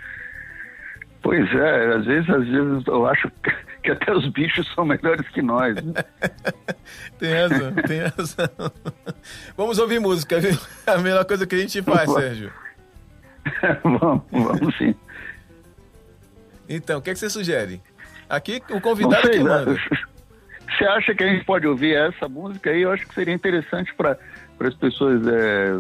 Pois 1.21 1.49
é, 1.54 1.95
às 1.95 2.06
vezes, 2.06 2.30
às 2.30 2.45
vezes 2.45 2.88
eu 2.88 3.08
acho 3.08 3.32
que 3.82 3.91
até 3.91 4.13
os 4.13 4.28
bichos 4.30 4.71
são 4.73 4.86
melhores 4.86 5.28
que 5.30 5.41
nós. 5.41 5.76
Né? 5.76 5.93
tem 7.19 7.34
razão, 7.34 7.73
tem 7.88 7.99
razão. 8.02 8.71
Vamos 9.56 9.78
ouvir 9.80 9.99
música, 9.99 10.39
viu? 10.39 10.58
A 10.86 10.97
melhor 10.97 11.26
coisa 11.26 11.45
que 11.47 11.56
a 11.56 11.60
gente 11.60 11.82
faz, 11.82 12.12
Sérgio. 12.12 12.52
vamos, 13.84 14.23
vamos 14.32 14.77
sim. 14.77 14.95
Então, 16.67 16.99
o 16.99 17.01
que, 17.01 17.10
é 17.10 17.13
que 17.13 17.19
você 17.19 17.29
sugere? 17.29 17.82
Aqui 18.29 18.62
o 18.69 18.79
convidado 18.79 19.27
sei, 19.27 19.38
que 19.38 19.43
manda. 19.43 19.75
Você 20.65 20.86
acha 20.86 21.13
que 21.13 21.23
a 21.23 21.27
gente 21.27 21.45
pode 21.45 21.67
ouvir 21.67 21.93
essa 21.93 22.27
música 22.27 22.71
aí? 22.71 22.82
Eu 22.82 22.91
acho 22.91 23.06
que 23.06 23.13
seria 23.13 23.34
interessante 23.34 23.93
para 23.93 24.17
para 24.58 24.67
as 24.67 24.75
pessoas 24.75 25.21
é, 25.27 25.77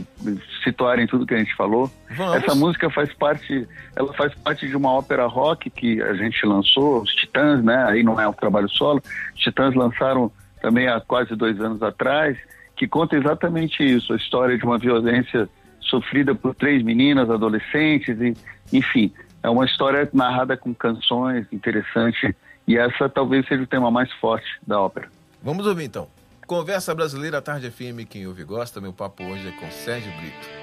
situarem 0.63 1.07
tudo 1.07 1.25
que 1.25 1.33
a 1.33 1.37
gente 1.37 1.55
falou. 1.55 1.89
Vamos. 2.11 2.35
Essa 2.35 2.55
música 2.55 2.89
faz 2.89 3.13
parte, 3.13 3.67
ela 3.95 4.13
faz 4.13 4.33
parte 4.35 4.67
de 4.67 4.75
uma 4.75 4.91
ópera 4.91 5.25
rock 5.25 5.69
que 5.69 6.01
a 6.01 6.13
gente 6.15 6.45
lançou, 6.45 7.01
os 7.01 7.11
Titãs, 7.15 7.63
né? 7.63 7.85
Aí 7.87 8.03
não 8.03 8.19
é 8.19 8.27
um 8.27 8.33
trabalho 8.33 8.69
solo. 8.69 9.01
Os 9.33 9.39
Titãs 9.39 9.73
lançaram 9.75 10.31
também 10.61 10.87
há 10.87 10.99
quase 10.99 11.35
dois 11.35 11.59
anos 11.61 11.81
atrás, 11.81 12.37
que 12.75 12.87
conta 12.87 13.15
exatamente 13.15 13.83
isso, 13.83 14.13
a 14.13 14.15
história 14.15 14.57
de 14.57 14.63
uma 14.65 14.77
violência 14.77 15.47
sofrida 15.89 16.33
por 16.33 16.55
três 16.55 16.83
meninas, 16.83 17.29
adolescentes, 17.29 18.19
e, 18.19 18.33
enfim, 18.71 19.11
é 19.41 19.49
uma 19.49 19.65
história 19.65 20.09
narrada 20.13 20.55
com 20.55 20.73
canções 20.73 21.45
interessante 21.51 22.35
e 22.67 22.77
essa 22.77 23.09
talvez 23.09 23.45
seja 23.47 23.63
o 23.63 23.67
tema 23.67 23.91
mais 23.91 24.11
forte 24.13 24.47
da 24.65 24.79
ópera. 24.79 25.09
Vamos 25.41 25.67
ouvir 25.67 25.83
então. 25.83 26.07
Conversa 26.47 26.93
Brasileira 26.95 27.41
Tarde 27.41 27.69
FM, 27.69 28.07
quem 28.09 28.27
ouve 28.27 28.43
gosta. 28.43 28.79
Meu 28.79 28.93
papo 28.93 29.23
hoje 29.23 29.47
é 29.47 29.51
com 29.51 29.69
Sérgio 29.71 30.11
Brito. 30.17 30.62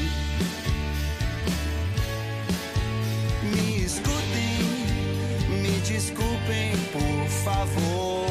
por 7.65 8.21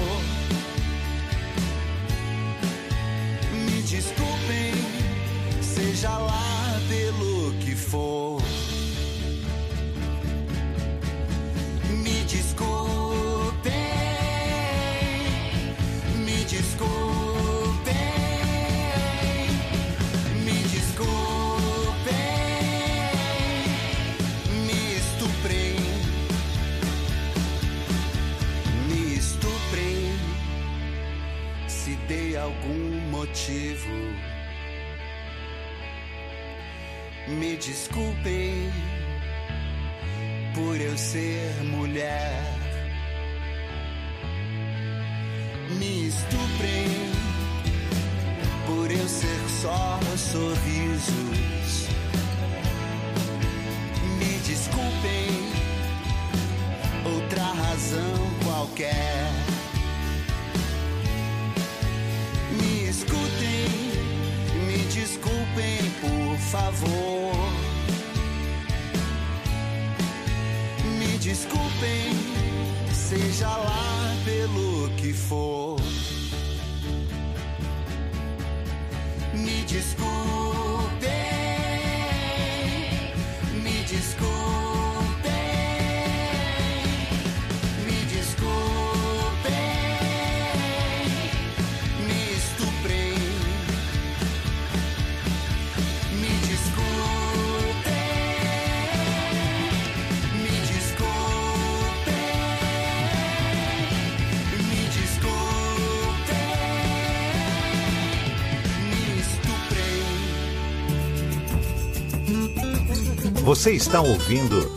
Você 113.51 113.73
está 113.73 114.01
ouvindo 114.01 114.71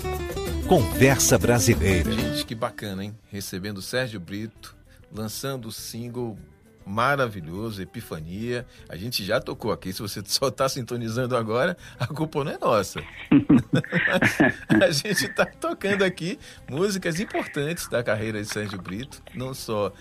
Conversa 0.68 1.38
Brasileira. 1.38 2.12
Gente, 2.12 2.44
que 2.44 2.56
bacana, 2.56 3.04
hein? 3.04 3.16
Recebendo 3.30 3.78
o 3.78 3.82
Sérgio 3.84 4.20
Brito, 4.20 4.76
lançando 5.16 5.68
o 5.68 5.72
single 5.72 6.40
maravilhoso, 6.84 7.84
Epifania. 7.84 8.66
A 8.90 8.96
gente 8.96 9.24
já 9.24 9.40
tocou 9.40 9.72
aqui. 9.72 9.94
Se 9.94 10.02
você 10.02 10.24
só 10.26 10.48
está 10.48 10.68
sintonizando 10.68 11.38
agora, 11.38 11.78
a 12.00 12.08
culpa 12.08 12.44
não 12.44 12.52
é 12.52 12.58
nossa. 12.58 13.00
a 14.82 14.90
gente 14.90 15.28
está 15.28 15.46
tocando 15.46 16.04
aqui 16.04 16.40
músicas 16.68 17.20
importantes 17.20 17.88
da 17.88 18.02
carreira 18.02 18.42
de 18.42 18.48
Sérgio 18.48 18.82
Brito, 18.82 19.22
não 19.36 19.54
só 19.54 19.94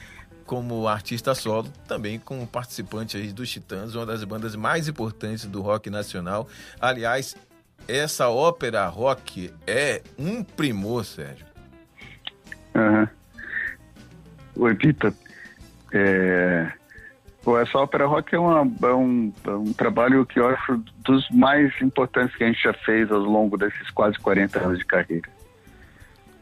como 0.47 0.89
artista 0.89 1.35
solo, 1.35 1.71
também 1.87 2.19
como 2.19 2.47
participante 2.47 3.19
aí 3.19 3.35
dos 3.35 3.51
Titãs, 3.51 3.95
uma 3.95 4.07
das 4.07 4.25
bandas 4.25 4.57
mais 4.57 4.89
importantes 4.89 5.45
do 5.45 5.61
rock 5.61 5.91
nacional. 5.91 6.49
Aliás, 6.81 7.37
essa 7.89 8.29
ópera 8.29 8.87
rock 8.87 9.53
é 9.67 10.03
um 10.19 10.43
primor, 10.43 11.05
Sérgio. 11.05 11.47
Aham. 12.75 13.09
Oi, 14.57 14.75
Pita. 14.75 15.13
É... 15.93 16.73
Pô, 17.43 17.59
essa 17.59 17.77
ópera 17.79 18.07
rock 18.07 18.35
é, 18.35 18.39
uma- 18.39 18.71
é 18.89 18.95
um, 18.95 19.33
é 19.45 19.51
um 19.51 19.73
trabalho 19.73 20.25
que 20.25 20.39
eu 20.39 20.47
acho 20.49 20.77
dos 20.99 21.29
mais 21.31 21.73
importantes 21.83 22.37
que 22.37 22.45
a 22.45 22.47
gente 22.47 22.63
já 22.63 22.73
fez 22.73 23.11
ao 23.11 23.19
longo 23.19 23.57
desses 23.59 23.91
quase 23.91 24.17
40 24.19 24.61
anos 24.61 24.79
de 24.79 24.85
carreira. 24.85 25.29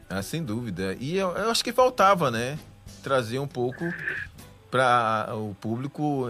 Ah, 0.07 0.21
sem 0.21 0.43
dúvida. 0.43 0.95
E 0.99 1.17
eu, 1.17 1.29
eu 1.31 1.49
acho 1.49 1.63
que 1.63 1.71
faltava, 1.73 2.29
né? 2.29 2.59
Trazer 3.01 3.39
um 3.39 3.47
pouco 3.47 3.91
para 4.69 5.29
o 5.33 5.55
público 5.59 6.29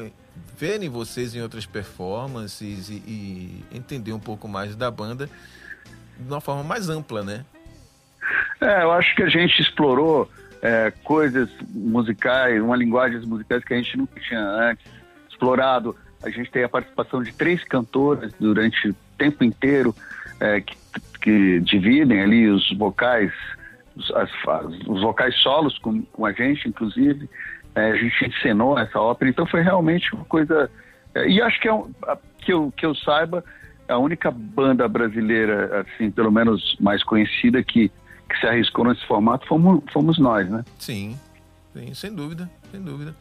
verem 0.58 0.90
vocês 0.90 1.36
em 1.36 1.42
outras 1.42 1.66
performances 1.66 2.90
e, 2.90 2.94
e 3.08 3.66
entender 3.72 4.14
um 4.14 4.20
pouco 4.20 4.48
mais 4.48 4.76
da 4.76 4.92
banda 4.92 5.30
de 6.18 6.28
uma 6.32 6.42
forma 6.42 6.64
mais 6.64 6.90
ampla, 6.90 7.24
né? 7.24 7.46
É, 8.60 8.84
eu 8.84 8.92
acho 8.92 9.16
que 9.16 9.24
a 9.24 9.30
gente 9.30 9.60
explorou 9.60 10.30
é, 10.62 10.92
coisas 11.04 11.50
musicais, 11.70 12.62
uma 12.62 12.76
linguagem 12.76 13.20
musicais 13.22 13.64
que 13.64 13.74
a 13.74 13.78
gente 13.78 13.98
nunca 13.98 14.20
tinha 14.20 14.40
antes 14.40 14.86
explorado. 15.30 15.96
A 16.22 16.30
gente 16.30 16.52
tem 16.52 16.64
a 16.64 16.70
participação 16.70 17.24
de 17.24 17.34
três 17.34 17.64
cantoras 17.64 18.32
durante 18.40 18.90
o 18.90 18.96
tempo 19.18 19.44
inteiro 19.44 19.96
é, 20.40 20.62
que, 20.62 20.78
que 21.20 21.60
dividem 21.62 22.22
ali 22.22 22.48
os 22.48 22.72
vocais, 22.78 23.34
os, 23.96 24.12
as, 24.12 24.30
os 24.88 25.02
vocais 25.02 25.36
solos 25.38 25.80
com, 25.80 26.04
com 26.04 26.26
a 26.26 26.32
gente, 26.32 26.70
inclusive. 26.70 27.28
É, 27.76 27.92
a 27.92 27.96
gente 27.96 28.26
encenou 28.26 28.78
essa 28.78 29.00
ópera, 29.00 29.30
então 29.30 29.46
foi 29.46 29.62
realmente 29.62 30.14
uma 30.14 30.26
coisa. 30.26 30.70
é, 31.16 31.28
e 31.28 31.42
acho 31.42 31.60
que 31.60 31.68
é 31.68 31.74
um, 31.74 31.92
que 32.40 32.52
eu, 32.52 32.74
que 32.76 32.86
eu 32.86 32.94
saiba 32.96 33.44
a 33.88 33.98
única 33.98 34.32
banda 34.32 34.88
brasileira, 34.88 35.82
assim, 35.82 36.10
pelo 36.12 36.32
menos 36.32 36.76
mais 36.80 37.04
conhecida 37.04 37.64
que 37.64 37.92
que 38.32 38.40
se 38.40 38.48
arriscou 38.48 38.86
nesse 38.86 39.06
formato 39.06 39.46
fomos, 39.48 39.84
fomos 39.92 40.18
nós, 40.18 40.50
né? 40.50 40.64
Sim, 40.80 41.20
sim, 41.74 41.94
sem 41.94 42.14
dúvida, 42.14 42.50
sem 42.72 42.82
dúvida. 42.82 43.16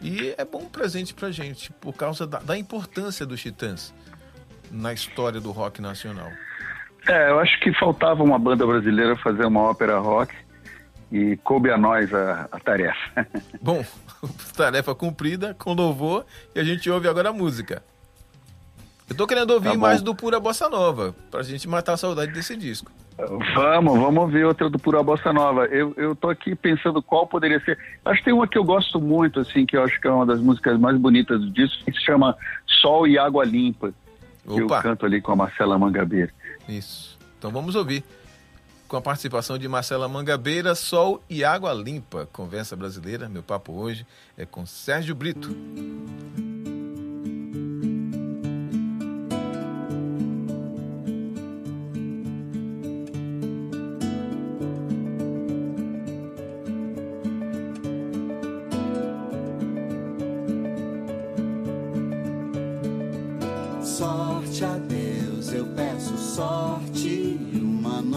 E 0.00 0.34
é 0.36 0.44
bom 0.44 0.64
presente 0.66 1.14
pra 1.14 1.30
gente, 1.30 1.72
por 1.72 1.92
causa 1.92 2.26
da, 2.26 2.38
da 2.38 2.58
importância 2.58 3.24
dos 3.24 3.40
Titãs 3.40 3.94
na 4.70 4.92
história 4.92 5.40
do 5.40 5.50
rock 5.50 5.80
nacional. 5.80 6.30
É, 7.06 7.30
eu 7.30 7.38
acho 7.38 7.60
que 7.60 7.72
faltava 7.74 8.22
uma 8.22 8.38
banda 8.38 8.66
brasileira 8.66 9.14
fazer 9.16 9.44
uma 9.44 9.60
ópera 9.60 9.98
rock 9.98 10.34
e 11.10 11.36
coube 11.38 11.70
a 11.70 11.78
nós 11.78 12.12
a, 12.12 12.48
a 12.50 12.60
tarefa. 12.60 13.26
Bom, 13.60 13.84
tarefa 14.56 14.94
cumprida, 14.94 15.54
com 15.58 15.72
louvor, 15.72 16.24
e 16.54 16.60
a 16.60 16.64
gente 16.64 16.88
ouve 16.90 17.08
agora 17.08 17.30
a 17.30 17.32
música. 17.32 17.82
Eu 19.08 19.14
tô 19.14 19.26
querendo 19.26 19.50
ouvir 19.50 19.72
Tá 19.72 19.76
mais 19.78 20.00
do 20.00 20.14
Pura 20.14 20.40
Bossa 20.40 20.68
Nova, 20.68 21.14
pra 21.30 21.42
gente 21.42 21.68
matar 21.68 21.92
a 21.92 21.96
saudade 21.96 22.32
desse 22.32 22.56
disco. 22.56 22.90
vamos, 23.54 23.98
vamos 23.98 24.22
ouvir 24.22 24.44
outra 24.44 24.70
do 24.70 24.78
Pura 24.78 25.02
Bossa 25.02 25.32
Nova. 25.32 25.66
Eu, 25.66 25.92
eu 25.96 26.16
tô 26.16 26.30
aqui 26.30 26.54
pensando 26.54 27.02
qual 27.02 27.26
poderia 27.26 27.60
ser. 27.60 27.78
Acho 28.04 28.18
que 28.20 28.24
tem 28.24 28.34
uma 28.34 28.48
que 28.48 28.56
eu 28.56 28.64
gosto 28.64 28.98
muito, 28.98 29.40
assim, 29.40 29.66
que 29.66 29.76
eu 29.76 29.84
acho 29.84 30.00
que 30.00 30.08
é 30.08 30.10
uma 30.10 30.24
das 30.24 30.40
músicas 30.40 30.80
mais 30.80 30.96
bonitas 30.96 31.38
do 31.38 31.50
disco, 31.50 31.84
que 31.84 31.92
se 31.92 32.04
chama 32.04 32.34
Sol 32.80 33.06
e 33.06 33.18
Água 33.18 33.44
Limpa. 33.44 33.92
Que 34.42 34.60
eu 34.60 34.66
Opa, 34.66 34.82
canto 34.82 35.04
ali 35.04 35.20
com 35.20 35.32
a 35.32 35.36
Marcela 35.36 35.78
Mangabeira. 35.78 36.32
isso. 36.66 37.18
Então 37.38 37.50
vamos 37.50 37.74
ouvir. 37.74 38.02
Com 38.86 38.98
a 38.98 39.00
participação 39.00 39.58
de 39.58 39.66
Marcela 39.66 40.06
Mangabeira, 40.06 40.74
Sol 40.74 41.20
e 41.28 41.42
Água 41.42 41.72
Limpa. 41.72 42.28
Conversa 42.32 42.76
brasileira, 42.76 43.28
meu 43.28 43.42
papo 43.42 43.72
hoje 43.72 44.06
é 44.36 44.46
com 44.46 44.64
Sérgio 44.64 45.14
Brito. 45.14 45.48
Sorte 63.82 64.64
a 64.64 64.76
Deus, 64.78 65.52
eu 65.52 65.66
peço 65.74 66.16
sorte 66.16 66.93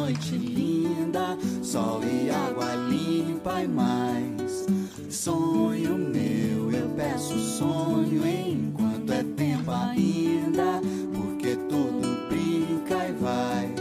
noite 0.08 0.38
linda, 0.38 1.38
sol 1.62 2.02
e 2.02 2.30
água 2.30 2.76
limpa 2.76 3.62
e 3.62 3.68
mais. 3.68 4.66
Sonho 5.10 5.98
meu, 5.98 6.72
eu 6.72 6.90
peço 6.96 7.38
sonho 7.38 8.26
enquanto 8.26 9.12
é 9.12 9.24
tempo 9.36 9.70
ainda, 9.70 10.80
porque 11.14 11.58
tudo 11.68 12.28
brinca 12.30 13.06
e 13.06 13.12
vai. 13.14 13.76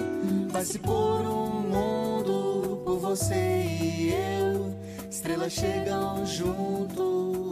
Vai-se 0.51 0.81
por 0.81 1.21
um 1.21 1.61
mundo 1.61 2.83
por 2.85 2.99
você 2.99 3.65
e 3.81 4.13
eu. 4.13 4.77
Estrelas 5.09 5.53
chegam 5.53 6.27
junto, 6.27 7.03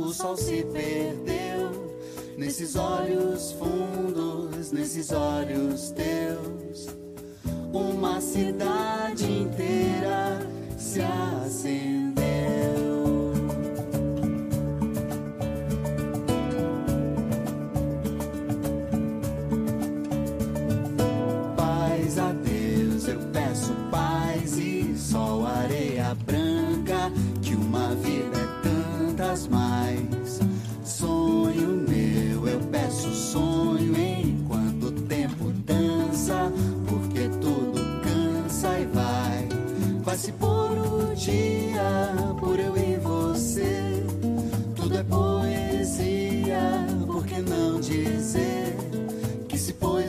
o 0.08 0.12
sol 0.12 0.36
se 0.36 0.64
perdeu. 0.72 1.94
Nesses 2.36 2.74
olhos 2.74 3.52
fundos, 3.52 4.72
nesses 4.72 5.12
olhos 5.12 5.90
teus, 5.92 6.88
uma 7.74 8.20
cidade 8.20 9.24
inteira 9.24 10.38
se 10.78 11.00
acendeu. 11.00 12.03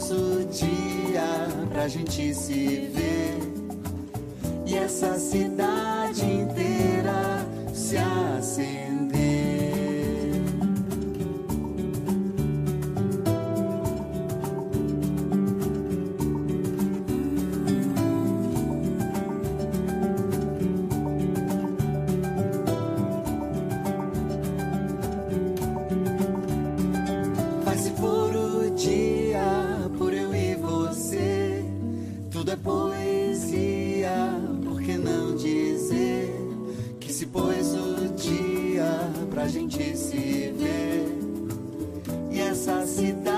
Se 0.06 0.10
pôs 0.10 0.12
o 0.12 0.46
dia 0.46 1.48
pra 1.70 1.88
gente 1.88 2.34
se 2.34 2.90
ver? 2.94 3.40
E 4.66 4.76
essa 4.76 5.18
cidade 5.18 6.24
inteira 6.24 6.75
gente 39.48 39.98
se 39.98 40.54
vê 40.58 41.06
e 42.32 42.40
essa 42.40 42.86
cidade 42.86 43.35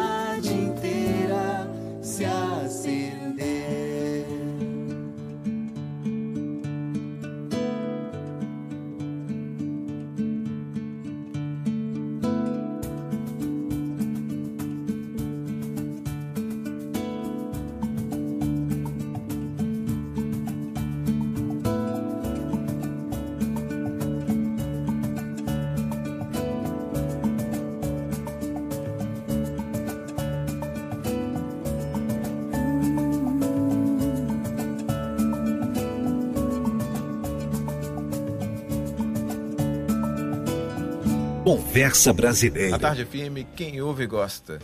Conversa 41.58 42.14
Brasileira. 42.14 42.76
A 42.76 42.80
Tarde 42.80 43.04
FM, 43.04 43.44
quem 43.56 43.82
ouve 43.82 44.06
gosta. 44.06 44.60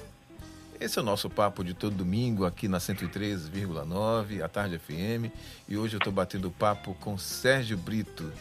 Esse 0.79 0.99
é 0.99 1.01
o 1.01 1.05
nosso 1.05 1.27
papo 1.27 1.63
de 1.63 1.73
todo 1.73 1.95
domingo 1.95 2.45
aqui 2.45 2.67
na 2.67 2.77
103,9, 2.77 4.43
a 4.43 4.47
Tarde 4.47 4.77
FM. 4.77 5.33
E 5.67 5.75
hoje 5.75 5.95
eu 5.95 5.97
estou 5.97 6.13
batendo 6.13 6.51
papo 6.51 6.93
com 6.99 7.17
Sérgio 7.17 7.75
Brito. 7.77 8.31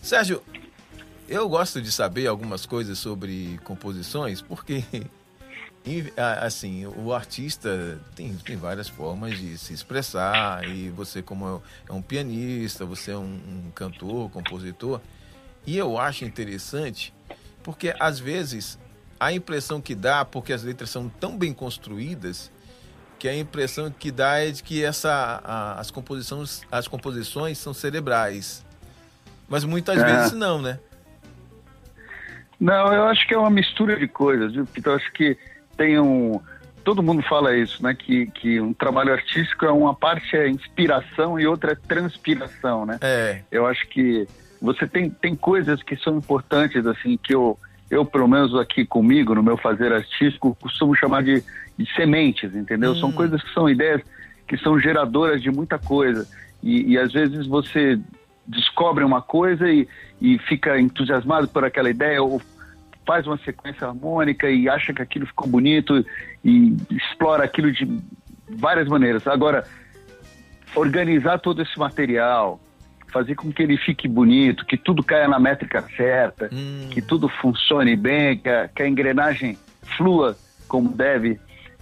Sérgio, 0.00 0.42
eu 1.28 1.46
gosto 1.46 1.82
de 1.82 1.92
saber 1.92 2.26
algumas 2.26 2.64
coisas 2.64 2.98
sobre 2.98 3.60
composições, 3.64 4.40
porque 4.40 4.82
assim, 6.40 6.86
o 6.86 7.12
artista 7.12 8.00
tem, 8.16 8.34
tem 8.34 8.56
várias 8.56 8.88
formas 8.88 9.38
de 9.38 9.58
se 9.58 9.74
expressar, 9.74 10.66
e 10.66 10.88
você, 10.88 11.20
como 11.20 11.62
é 11.86 11.92
um 11.92 12.00
pianista, 12.00 12.86
você 12.86 13.10
é 13.10 13.16
um, 13.18 13.24
um 13.66 13.70
cantor, 13.74 14.30
compositor, 14.30 15.02
e 15.66 15.76
eu 15.76 15.98
acho 15.98 16.24
interessante 16.24 17.12
porque 17.64 17.92
às 17.98 18.20
vezes 18.20 18.78
a 19.18 19.32
impressão 19.32 19.80
que 19.80 19.94
dá, 19.94 20.24
porque 20.24 20.52
as 20.52 20.62
letras 20.62 20.90
são 20.90 21.08
tão 21.08 21.36
bem 21.36 21.52
construídas, 21.52 22.52
que 23.18 23.26
a 23.26 23.34
impressão 23.34 23.90
que 23.90 24.12
dá 24.12 24.38
é 24.38 24.50
de 24.50 24.62
que 24.62 24.84
essa, 24.84 25.40
a, 25.42 25.80
as, 25.80 25.90
composições, 25.90 26.62
as 26.70 26.86
composições 26.86 27.56
são 27.56 27.72
cerebrais. 27.72 28.64
Mas 29.48 29.64
muitas 29.64 29.98
é. 29.98 30.04
vezes 30.04 30.32
não, 30.32 30.60
né? 30.60 30.78
Não, 32.60 32.92
eu 32.92 33.04
acho 33.06 33.26
que 33.26 33.34
é 33.34 33.38
uma 33.38 33.50
mistura 33.50 33.98
de 33.98 34.06
coisas, 34.06 34.52
viu? 34.52 34.66
Porque 34.66 34.86
eu 34.86 34.94
acho 34.94 35.10
que 35.12 35.36
tem 35.76 35.98
um. 35.98 36.40
Todo 36.84 37.02
mundo 37.02 37.22
fala 37.22 37.56
isso, 37.56 37.82
né? 37.82 37.94
Que, 37.94 38.26
que 38.26 38.60
um 38.60 38.74
trabalho 38.74 39.12
artístico 39.12 39.64
é 39.64 39.72
uma 39.72 39.94
parte 39.94 40.36
é 40.36 40.48
inspiração 40.48 41.40
e 41.40 41.46
outra 41.46 41.72
é 41.72 41.74
transpiração, 41.74 42.84
né? 42.84 42.98
É. 43.00 43.40
Eu 43.50 43.66
acho 43.66 43.88
que 43.88 44.28
você 44.60 44.86
tem, 44.86 45.10
tem 45.10 45.34
coisas 45.34 45.82
que 45.82 45.96
são 45.96 46.18
importantes, 46.18 46.86
assim, 46.86 47.16
que 47.16 47.34
eu, 47.34 47.58
eu, 47.90 48.04
pelo 48.04 48.28
menos 48.28 48.54
aqui 48.54 48.84
comigo, 48.84 49.34
no 49.34 49.42
meu 49.42 49.56
fazer 49.56 49.92
artístico, 49.92 50.56
costumo 50.60 50.94
chamar 50.94 51.22
de, 51.22 51.42
de 51.76 51.94
sementes, 51.94 52.54
entendeu? 52.54 52.92
Hum. 52.92 52.96
São 52.96 53.12
coisas 53.12 53.42
que 53.42 53.52
são 53.52 53.68
ideias 53.68 54.02
que 54.46 54.56
são 54.58 54.78
geradoras 54.78 55.42
de 55.42 55.50
muita 55.50 55.78
coisa. 55.78 56.26
E, 56.62 56.92
e 56.92 56.98
às 56.98 57.12
vezes 57.12 57.46
você 57.46 57.98
descobre 58.46 59.04
uma 59.04 59.22
coisa 59.22 59.68
e, 59.70 59.88
e 60.20 60.38
fica 60.38 60.78
entusiasmado 60.78 61.48
por 61.48 61.64
aquela 61.64 61.90
ideia, 61.90 62.22
ou 62.22 62.40
faz 63.06 63.26
uma 63.26 63.38
sequência 63.38 63.86
harmônica 63.86 64.48
e 64.48 64.68
acha 64.68 64.92
que 64.92 65.02
aquilo 65.02 65.26
ficou 65.26 65.48
bonito 65.48 66.04
e 66.44 66.76
explora 66.90 67.44
aquilo 67.44 67.70
de 67.72 67.86
várias 68.48 68.88
maneiras. 68.88 69.26
Agora, 69.26 69.64
organizar 70.74 71.38
todo 71.38 71.62
esse 71.62 71.78
material, 71.78 72.60
fazer 73.12 73.34
com 73.34 73.52
que 73.52 73.62
ele 73.62 73.76
fique 73.76 74.08
bonito, 74.08 74.66
que 74.66 74.76
tudo 74.76 75.02
caia 75.02 75.28
na 75.28 75.38
métrica 75.38 75.82
certa, 75.96 76.50
hum. 76.52 76.88
que 76.90 77.00
tudo 77.00 77.28
funcione 77.28 77.96
bem, 77.96 78.38
que 78.38 78.48
a, 78.48 78.68
que 78.68 78.82
a 78.82 78.88
engrenagem 78.88 79.56
flua 79.96 80.36
como 80.66 80.90
deve, 80.90 81.38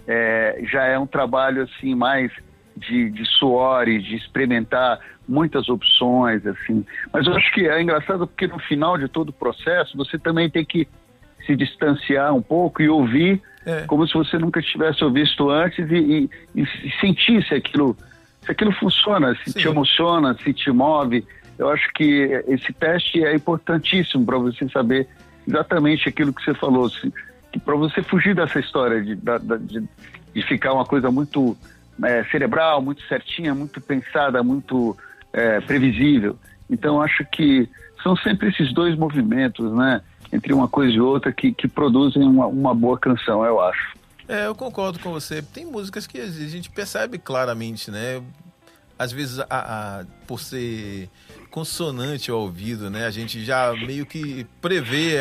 é, 0.07 0.61
já 0.71 0.83
é 0.85 0.99
um 0.99 1.07
trabalho 1.07 1.63
assim 1.63 1.95
mais 1.95 2.31
de, 2.75 3.09
de 3.09 3.25
suor 3.25 3.87
e 3.87 3.99
de 3.99 4.15
experimentar 4.15 4.99
muitas 5.27 5.69
opções 5.69 6.45
assim. 6.45 6.85
Mas 7.11 7.25
eu 7.25 7.33
acho 7.33 7.51
que 7.53 7.67
é 7.67 7.81
engraçado 7.81 8.27
porque 8.27 8.47
no 8.47 8.59
final 8.59 8.97
de 8.97 9.07
todo 9.07 9.29
o 9.29 9.33
processo 9.33 9.95
você 9.97 10.19
também 10.19 10.49
tem 10.49 10.65
que 10.65 10.87
se 11.45 11.55
distanciar 11.55 12.33
um 12.33 12.41
pouco 12.41 12.81
e 12.81 12.89
ouvir 12.89 13.41
é. 13.65 13.81
como 13.81 14.07
se 14.07 14.13
você 14.13 14.37
nunca 14.37 14.61
tivesse 14.61 15.03
ouvido 15.03 15.49
antes 15.49 15.89
e, 15.89 16.29
e, 16.55 16.61
e 16.61 16.91
sentisse 16.99 17.53
aquilo 17.53 17.95
se 18.45 18.51
aquilo 18.51 18.73
funciona, 18.73 19.35
se 19.43 19.51
Sim. 19.51 19.59
te 19.59 19.67
emociona, 19.67 20.35
se 20.43 20.53
te 20.53 20.69
move. 20.69 21.25
Eu 21.57 21.69
acho 21.69 21.89
que 21.93 22.43
esse 22.47 22.73
teste 22.73 23.23
é 23.23 23.33
importantíssimo 23.35 24.25
para 24.25 24.37
você 24.37 24.67
saber 24.69 25.07
exatamente 25.47 26.09
aquilo 26.09 26.33
que 26.33 26.43
você 26.43 26.53
falou, 26.53 26.89
para 27.63 27.75
você 27.75 28.01
fugir 28.03 28.35
dessa 28.35 28.59
história 28.59 29.01
de, 29.01 29.15
de, 29.15 29.87
de 30.33 30.41
ficar 30.43 30.73
uma 30.73 30.85
coisa 30.85 31.09
muito 31.11 31.55
é, 32.03 32.23
cerebral, 32.25 32.81
muito 32.81 33.01
certinha, 33.07 33.53
muito 33.53 33.79
pensada, 33.79 34.43
muito 34.43 34.97
é, 35.31 35.61
previsível. 35.61 36.37
Então, 36.69 37.01
acho 37.01 37.25
que 37.31 37.69
são 38.01 38.15
sempre 38.17 38.49
esses 38.49 38.73
dois 38.73 38.97
movimentos, 38.97 39.71
né, 39.73 40.01
entre 40.33 40.51
uma 40.51 40.67
coisa 40.67 40.91
e 40.91 40.99
outra, 40.99 41.31
que, 41.31 41.53
que 41.53 41.67
produzem 41.67 42.23
uma, 42.23 42.47
uma 42.47 42.73
boa 42.73 42.97
canção, 42.97 43.45
eu 43.45 43.61
acho. 43.61 43.95
É, 44.27 44.47
eu 44.47 44.55
concordo 44.55 44.97
com 44.99 45.11
você. 45.11 45.43
Tem 45.43 45.63
músicas 45.63 46.07
que 46.07 46.19
a 46.19 46.25
gente 46.25 46.71
percebe 46.71 47.19
claramente, 47.19 47.91
né? 47.91 48.21
Às 48.97 49.11
vezes, 49.11 49.39
a, 49.39 49.45
a, 49.49 50.05
por 50.25 50.39
ser 50.39 51.07
consonante 51.51 52.31
ao 52.31 52.39
ouvido, 52.39 52.89
né? 52.89 53.05
A 53.05 53.11
gente 53.11 53.45
já 53.45 53.71
meio 53.73 54.07
que 54.07 54.47
prevê 54.59 55.19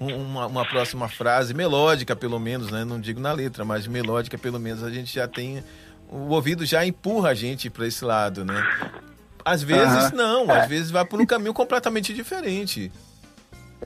uma, 0.00 0.46
uma, 0.46 0.64
próxima 0.64 1.08
frase, 1.08 1.54
melódica 1.54 2.16
pelo 2.16 2.40
menos, 2.40 2.70
né? 2.70 2.84
Não 2.84 3.00
digo 3.00 3.20
na 3.20 3.32
letra, 3.32 3.64
mas 3.64 3.86
melódica 3.86 4.36
pelo 4.36 4.58
menos 4.58 4.82
a 4.82 4.90
gente 4.90 5.14
já 5.14 5.28
tem... 5.28 5.62
O 6.10 6.32
ouvido 6.32 6.64
já 6.64 6.84
empurra 6.84 7.30
a 7.30 7.34
gente 7.34 7.70
para 7.70 7.86
esse 7.86 8.04
lado, 8.04 8.44
né? 8.44 8.66
Às 9.44 9.62
vezes 9.62 10.10
não, 10.12 10.50
às 10.50 10.66
vezes 10.66 10.90
vai 10.90 11.04
por 11.04 11.20
um 11.20 11.26
caminho 11.26 11.54
completamente 11.54 12.12
diferente. 12.12 12.90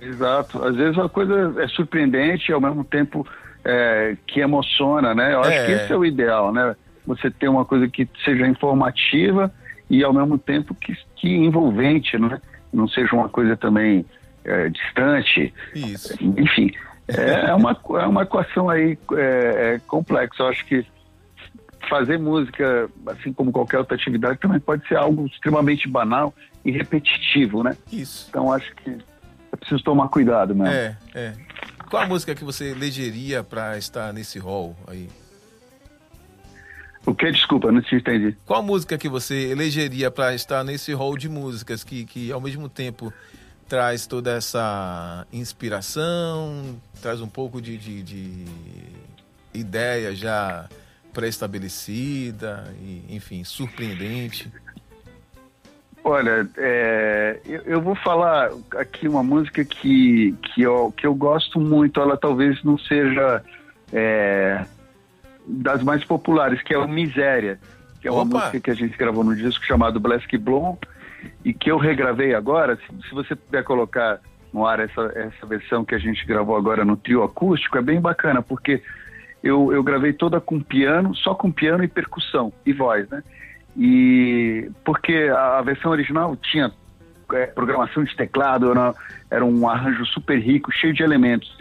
Exato. 0.02 0.64
Às 0.64 0.74
vezes 0.74 0.98
a 0.98 1.08
coisa 1.08 1.54
é 1.62 1.68
surpreendente 1.68 2.50
e 2.50 2.54
ao 2.54 2.60
mesmo 2.60 2.82
tempo 2.84 3.26
é, 3.64 4.16
que 4.26 4.40
emociona, 4.40 5.14
né? 5.14 5.32
Eu 5.32 5.40
acho 5.40 5.52
é. 5.52 5.66
que 5.66 5.72
esse 5.72 5.92
é 5.92 5.96
o 5.96 6.04
ideal, 6.04 6.52
né? 6.52 6.74
Você 7.06 7.30
ter 7.30 7.48
uma 7.48 7.64
coisa 7.64 7.88
que 7.88 8.08
seja 8.24 8.46
informativa 8.46 9.52
e 9.88 10.02
ao 10.02 10.12
mesmo 10.12 10.38
tempo 10.38 10.74
que, 10.74 10.96
que 11.16 11.28
envolvente, 11.28 12.18
né? 12.18 12.40
Não 12.72 12.88
seja 12.88 13.14
uma 13.14 13.28
coisa 13.28 13.56
também 13.56 14.04
é, 14.44 14.68
distante. 14.68 15.54
Isso. 15.74 16.16
Enfim, 16.20 16.72
é, 17.06 17.50
é 17.50 17.54
uma, 17.54 17.78
é 18.00 18.06
uma 18.06 18.22
equação 18.22 18.68
aí 18.68 18.98
é, 19.12 19.74
é 19.74 19.80
complexa. 19.86 20.42
Eu 20.42 20.48
acho 20.48 20.64
que 20.66 20.84
fazer 21.88 22.18
música, 22.18 22.88
assim 23.06 23.32
como 23.32 23.52
qualquer 23.52 23.78
outra 23.78 23.94
atividade, 23.94 24.38
também 24.38 24.58
pode 24.58 24.86
ser 24.88 24.96
algo 24.96 25.26
extremamente 25.26 25.88
banal 25.88 26.34
e 26.64 26.70
repetitivo, 26.70 27.62
né? 27.62 27.76
Isso. 27.92 28.26
Então 28.28 28.52
acho 28.52 28.74
que 28.76 28.96
é 29.52 29.56
preciso 29.56 29.82
tomar 29.84 30.08
cuidado 30.08 30.54
mesmo. 30.54 30.72
É, 30.72 30.96
é. 31.14 31.32
Qual 31.90 32.02
a 32.02 32.06
música 32.06 32.34
que 32.34 32.42
você 32.42 32.70
elegeria 32.70 33.44
para 33.44 33.76
estar 33.76 34.12
nesse 34.12 34.38
hall 34.38 34.74
aí? 34.86 35.10
O 37.04 37.14
que? 37.14 37.30
Desculpa, 37.30 37.70
não 37.70 37.82
te 37.82 37.96
entendi. 37.96 38.36
Qual 38.46 38.62
música 38.62 38.96
que 38.96 39.08
você 39.08 39.50
elegeria 39.50 40.10
para 40.10 40.34
estar 40.34 40.64
nesse 40.64 40.92
hall 40.94 41.18
de 41.18 41.28
músicas 41.28 41.84
que, 41.84 42.04
que 42.04 42.32
ao 42.32 42.40
mesmo 42.40 42.68
tempo 42.68 43.12
traz 43.68 44.06
toda 44.06 44.32
essa 44.32 45.26
inspiração, 45.32 46.80
traz 47.00 47.20
um 47.20 47.28
pouco 47.28 47.60
de, 47.60 47.76
de, 47.76 48.02
de 48.02 48.44
ideia 49.52 50.14
já 50.14 50.68
pré-estabelecida 51.12 52.72
enfim, 53.08 53.44
surpreendente? 53.44 54.50
Olha, 56.04 56.48
é, 56.56 57.40
eu, 57.46 57.60
eu, 57.62 57.80
vou 57.80 57.94
falar 57.94 58.50
aqui 58.76 59.06
uma 59.06 59.22
música 59.22 59.64
que, 59.64 60.34
que, 60.42 60.62
eu, 60.62 60.92
que 60.96 61.06
eu 61.06 61.14
gosto 61.14 61.60
muito. 61.60 62.00
Ela 62.00 62.16
talvez 62.16 62.62
não 62.64 62.76
seja 62.76 63.42
é, 63.92 64.64
das 65.46 65.82
mais 65.82 66.04
populares, 66.04 66.60
que 66.62 66.74
é 66.74 66.78
o 66.78 66.88
Miséria, 66.88 67.60
que 68.00 68.08
é 68.08 68.10
uma 68.10 68.22
Opa. 68.22 68.38
música 68.38 68.60
que 68.60 68.70
a 68.70 68.74
gente 68.74 68.96
gravou 68.96 69.22
no 69.22 69.36
disco 69.36 69.64
chamado 69.64 70.00
Blask 70.00 70.28
Blond 70.38 70.78
e 71.44 71.54
que 71.54 71.70
eu 71.70 71.78
regravei 71.78 72.34
agora. 72.34 72.76
Se, 72.76 73.08
se, 73.08 73.14
você 73.14 73.36
puder 73.36 73.62
colocar 73.62 74.18
no 74.52 74.66
ar 74.66 74.80
essa, 74.80 75.02
essa 75.14 75.46
versão 75.46 75.84
que 75.84 75.94
a 75.94 75.98
gente 75.98 76.26
gravou 76.26 76.56
agora 76.56 76.84
no 76.84 76.96
trio 76.96 77.22
acústico, 77.22 77.78
é 77.78 77.82
bem 77.82 78.00
bacana, 78.00 78.42
porque 78.42 78.82
eu, 79.40 79.72
eu 79.72 79.84
gravei 79.84 80.12
toda 80.12 80.40
com 80.40 80.60
piano, 80.60 81.14
só 81.14 81.32
com 81.32 81.50
piano 81.50 81.84
e 81.84 81.88
percussão 81.88 82.52
e 82.66 82.72
voz, 82.72 83.08
né? 83.08 83.22
E 83.76 84.70
porque 84.84 85.30
a, 85.34 85.62
versão 85.62 85.90
original 85.90 86.36
tinha 86.36 86.72
é, 87.32 87.46
programação 87.46 88.04
de 88.04 88.14
teclado, 88.14 88.70
era, 88.70 88.94
era 89.30 89.44
um 89.44 89.68
arranjo 89.68 90.04
super 90.06 90.38
rico, 90.38 90.72
cheio 90.72 90.92
de 90.92 91.02
elementos. 91.02 91.56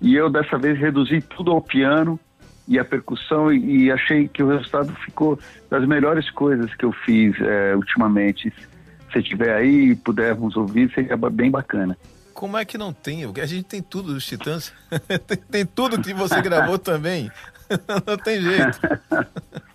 E 0.00 0.14
eu 0.14 0.28
dessa 0.28 0.58
vez 0.58 0.78
reduzi 0.78 1.20
tudo 1.22 1.50
ao 1.50 1.62
piano 1.62 2.20
e 2.68 2.78
a 2.78 2.84
percussão 2.84 3.52
e, 3.52 3.84
e 3.84 3.92
achei 3.92 4.28
que 4.28 4.42
o 4.42 4.48
resultado 4.48 4.94
ficou 5.04 5.38
das 5.70 5.86
melhores 5.86 6.30
coisas 6.30 6.74
que 6.74 6.84
eu 6.84 6.92
fiz 6.92 7.34
é, 7.40 7.74
ultimamente. 7.74 8.52
Se 9.12 9.22
tiver 9.22 9.54
aí 9.54 9.90
e 9.90 9.96
pudermos 9.96 10.56
ouvir, 10.56 10.92
seria 10.92 11.16
bem 11.16 11.50
bacana. 11.50 11.96
Como 12.32 12.58
é 12.58 12.64
que 12.64 12.76
não 12.76 12.92
tem? 12.92 13.24
A 13.24 13.46
gente 13.46 13.64
tem 13.64 13.80
tudo 13.80 14.12
dos 14.12 14.26
Titãs. 14.26 14.72
tem, 15.26 15.36
tem, 15.38 15.66
tudo 15.66 16.02
que 16.02 16.12
você 16.12 16.42
gravou 16.42 16.78
também. 16.78 17.30
não 18.06 18.16
tem 18.16 18.42
jeito. 18.42 18.80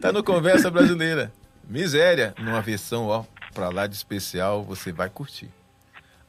tá 0.00 0.12
no 0.12 0.22
Conversa 0.22 0.70
Brasileira. 0.70 1.32
Miséria, 1.68 2.34
numa 2.38 2.60
versão, 2.60 3.06
ó, 3.06 3.24
pra 3.52 3.68
lá 3.68 3.86
de 3.86 3.94
especial, 3.94 4.62
você 4.62 4.92
vai 4.92 5.10
curtir. 5.10 5.50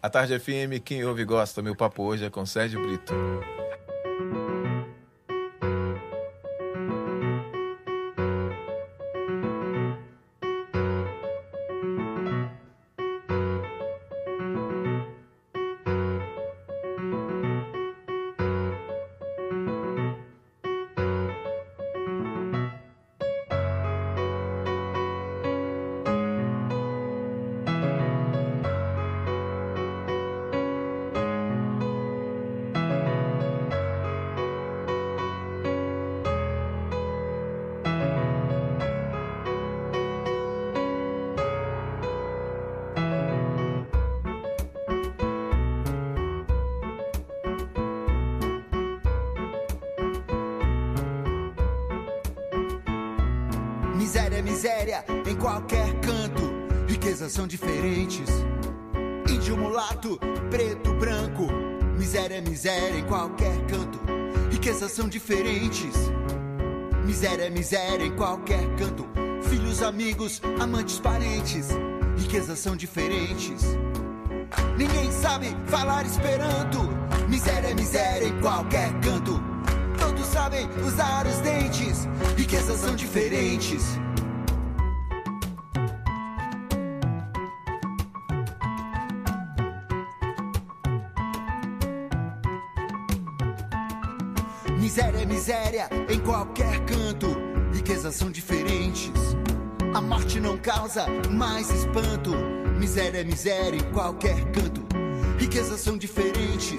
A 0.02 0.10
Tarde 0.10 0.40
FM, 0.40 0.82
quem 0.84 1.04
ouve 1.04 1.26
gosta. 1.26 1.62
Meu 1.62 1.76
papo 1.76 2.04
hoje 2.04 2.26
é 2.26 2.30
com 2.30 2.46
Sérgio 2.46 2.82
Brito. 2.82 3.14
Miséria 67.68 68.06
em 68.06 68.16
qualquer 68.16 68.66
canto. 68.78 69.06
Filhos, 69.50 69.84
amigos, 69.84 70.42
amantes, 70.58 71.02
parentes. 71.02 71.68
Riquezas 72.18 72.60
são 72.60 72.78
diferentes. 72.78 73.62
Ninguém 74.78 75.12
sabe 75.12 75.48
falar 75.66 76.06
esperanto. 76.06 76.80
Miséria, 77.28 77.76
miséria 77.76 78.28
em 78.30 78.40
qualquer 78.40 78.90
canto. 79.02 79.44
Todos 80.00 80.26
sabem 80.28 80.66
usar 80.82 81.28
os 81.28 81.36
dentes. 81.40 82.08
Riquezas 82.38 82.80
são 82.80 82.96
diferentes. 82.96 83.84
Miséria 94.80 95.22
é 95.22 95.26
miséria 95.26 95.90
em 96.08 96.20
qualquer 96.20 96.80
canto. 96.86 97.07
Riquezas 97.98 98.16
são 98.16 98.30
diferentes. 98.30 99.12
A 99.96 100.00
morte 100.00 100.40
não 100.40 100.56
causa 100.60 101.08
mais 101.32 101.68
espanto. 101.72 102.30
Miséria 102.78 103.22
é 103.22 103.24
miséria 103.24 103.76
em 103.76 103.92
qualquer 103.92 104.40
canto. 104.52 104.86
Riquezas 105.40 105.82
são 105.82 105.98
diferentes. 105.98 106.78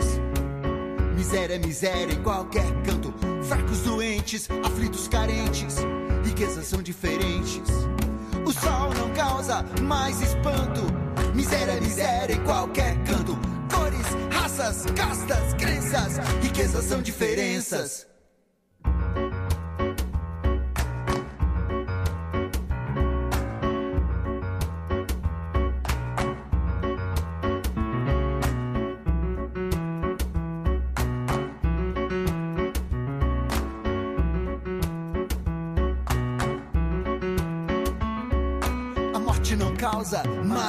Miséria 1.16 1.57
é 1.57 1.59
miséria 1.59 2.14
em 2.14 2.23
qualquer 2.23 2.66
canto. 2.85 3.12
Fracos, 3.43 3.81
doentes, 3.81 4.49
aflitos, 4.64 5.09
carentes. 5.09 5.79
Riquezas 6.25 6.69
são 6.69 6.81
diferentes. 6.81 7.69
O 8.47 8.53
sol 8.53 8.95
não 8.95 9.12
causa 9.12 9.64
mais 9.83 10.23
espanto. 10.23 10.83
Miséria 11.35 11.73
é 11.73 11.81
miséria 11.81 12.35
em 12.35 12.45
qualquer 12.45 12.97
canto. 13.03 13.37
Cores, 13.75 14.07
raças, 14.31 14.87
castas, 14.93 15.53
crenças. 15.55 16.19
Riquezas 16.41 16.85
são 16.85 17.03
diferenças. 17.03 18.07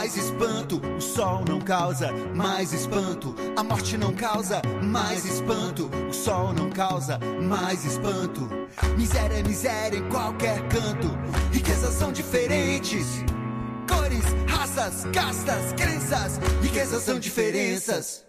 Mais 0.10 0.18
espanto. 0.18 0.82
O 0.98 1.02
sol 1.02 1.44
não 1.48 1.62
causa 1.62 2.12
mais 2.34 2.74
espanto. 2.74 3.36
A 3.56 3.62
morte 3.62 3.96
não 3.96 4.12
causa 4.12 4.60
mais 4.82 5.24
espanto. 5.24 5.88
O 6.10 6.14
sol 6.14 6.52
não 6.52 6.72
causa 6.72 7.20
mais 7.20 7.86
espanto. 7.86 8.50
Miséria 8.98 9.36
é 9.36 9.44
miséria 9.44 9.98
em 10.00 10.10
qualquer 10.10 10.68
canto. 10.68 11.10
Riquezas 11.52 11.94
são 11.94 12.12
diferentes. 12.12 13.24
Cores, 13.88 14.26
raças, 14.48 15.06
castas, 15.14 15.74
crenças. 15.74 16.40
Riquezas 16.64 17.04
são 17.04 17.20
diferenças. 17.20 18.29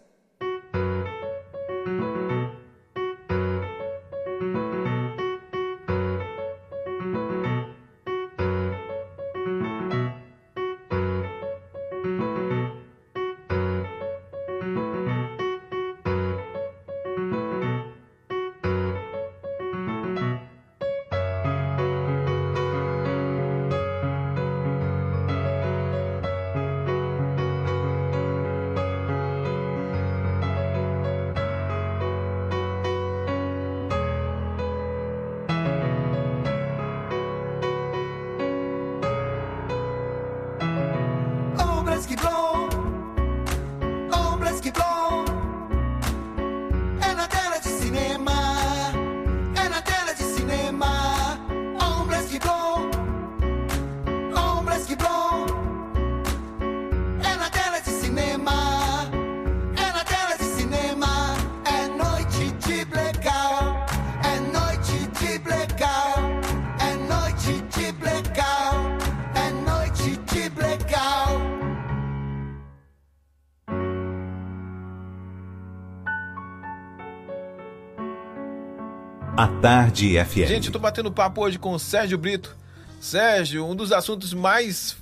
Tarde 79.61 80.17
FM. 80.25 80.49
Gente, 80.49 80.67
eu 80.69 80.73
tô 80.73 80.79
batendo 80.79 81.13
papo 81.13 81.43
hoje 81.43 81.59
com 81.59 81.73
o 81.73 81.79
Sérgio 81.79 82.17
Brito. 82.17 82.57
Sérgio, 82.99 83.67
um 83.67 83.77
dos 83.77 83.93
assuntos 83.93 84.33
mais 84.33 84.97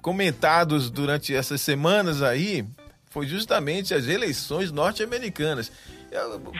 comentados 0.00 0.88
durante 0.88 1.34
essas 1.34 1.60
semanas 1.60 2.22
aí 2.22 2.64
foi 3.10 3.26
justamente 3.26 3.92
as 3.92 4.06
eleições 4.06 4.70
norte-americanas. 4.70 5.72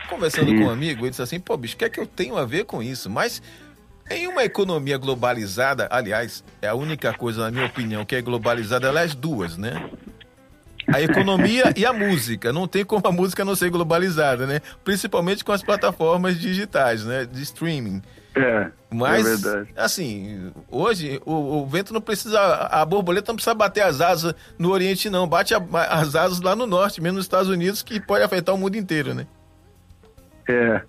Conversando 0.09 0.53
com 0.57 0.65
um 0.65 0.71
amigo, 0.71 1.03
ele 1.03 1.11
disse 1.11 1.23
assim, 1.23 1.39
pô, 1.39 1.57
bicho, 1.57 1.77
o 1.77 1.79
que 1.79 1.85
é 1.85 1.89
que 1.89 2.01
eu 2.01 2.07
tenho 2.07 2.37
a 2.37 2.45
ver 2.45 2.65
com 2.65 2.83
isso? 2.83 3.09
Mas 3.09 3.41
em 4.11 4.27
uma 4.27 4.45
economia 4.45 4.99
globalizada, 4.99 5.87
aliás, 5.89 6.43
é 6.61 6.67
a 6.67 6.75
única 6.75 7.15
coisa, 7.15 7.43
na 7.43 7.51
minha 7.53 7.67
opinião, 7.67 8.05
que 8.05 8.17
é 8.17 8.21
globalizada, 8.21 8.91
as 9.01 9.15
duas, 9.15 9.57
né? 9.57 9.89
A 10.87 11.01
economia 11.01 11.73
e 11.77 11.85
a 11.85 11.93
música. 11.93 12.53
Não 12.53 12.67
tem 12.67 12.85
como 12.85 13.07
a 13.07 13.13
música 13.13 13.45
não 13.45 13.55
ser 13.55 13.71
globalizada, 13.71 14.47
né? 14.47 14.61
Principalmente 14.85 15.45
com 15.45 15.53
as 15.53 15.63
plataformas 15.63 16.39
digitais, 16.39 17.05
né? 17.05 17.25
De 17.25 17.43
streaming. 17.43 18.03
É, 18.35 18.71
Mas, 18.91 19.27
é 19.27 19.37
verdade. 19.37 19.73
assim, 19.77 20.53
hoje 20.71 21.21
o, 21.27 21.63
o 21.63 21.67
vento 21.67 21.93
não 21.93 22.01
precisa, 22.01 22.39
a 22.41 22.85
borboleta 22.85 23.33
não 23.33 23.37
precisa 23.37 23.55
bater 23.55 23.83
as 23.83 24.01
asas 24.01 24.35
no 24.57 24.71
Oriente, 24.71 25.11
não. 25.11 25.27
Bate 25.27 25.53
a, 25.53 25.61
as 25.91 26.15
asas 26.15 26.41
lá 26.41 26.55
no 26.55 26.67
Norte, 26.67 27.01
mesmo 27.01 27.17
nos 27.17 27.25
Estados 27.25 27.49
Unidos, 27.49 27.83
que 27.83 28.01
pode 28.01 28.23
afetar 28.23 28.55
o 28.55 28.59
mundo 28.59 28.77
inteiro, 28.77 29.15
né? 29.15 29.27
É. 30.49 30.81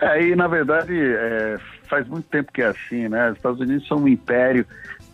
Aí, 0.00 0.34
na 0.34 0.48
verdade, 0.48 0.94
é, 0.96 1.56
faz 1.88 2.06
muito 2.06 2.26
tempo 2.28 2.52
que 2.52 2.62
é 2.62 2.66
assim, 2.66 3.08
né? 3.08 3.30
Os 3.30 3.36
Estados 3.36 3.60
Unidos 3.60 3.86
são 3.86 3.98
um 3.98 4.08
império 4.08 4.66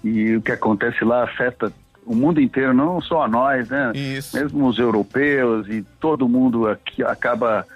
e 0.03 0.37
o 0.37 0.43
que 0.43 0.53
acontece 0.53 1.05
lá 1.05 1.25
afeta 1.25 1.73
o 2.07 2.15
mundo 2.15 2.41
inteiro, 2.41 2.75
não 2.75 3.01
só 3.01 3.23
a 3.23 3.29
nós, 3.29 3.69
né? 3.69 3.93
Isso. 3.95 4.37
Mesmo 4.37 4.67
os 4.67 4.79
europeus 4.79 5.69
e 5.69 5.83
todo 5.99 6.29
mundo 6.29 6.69
aqui 6.69 7.03
acaba 7.03 7.67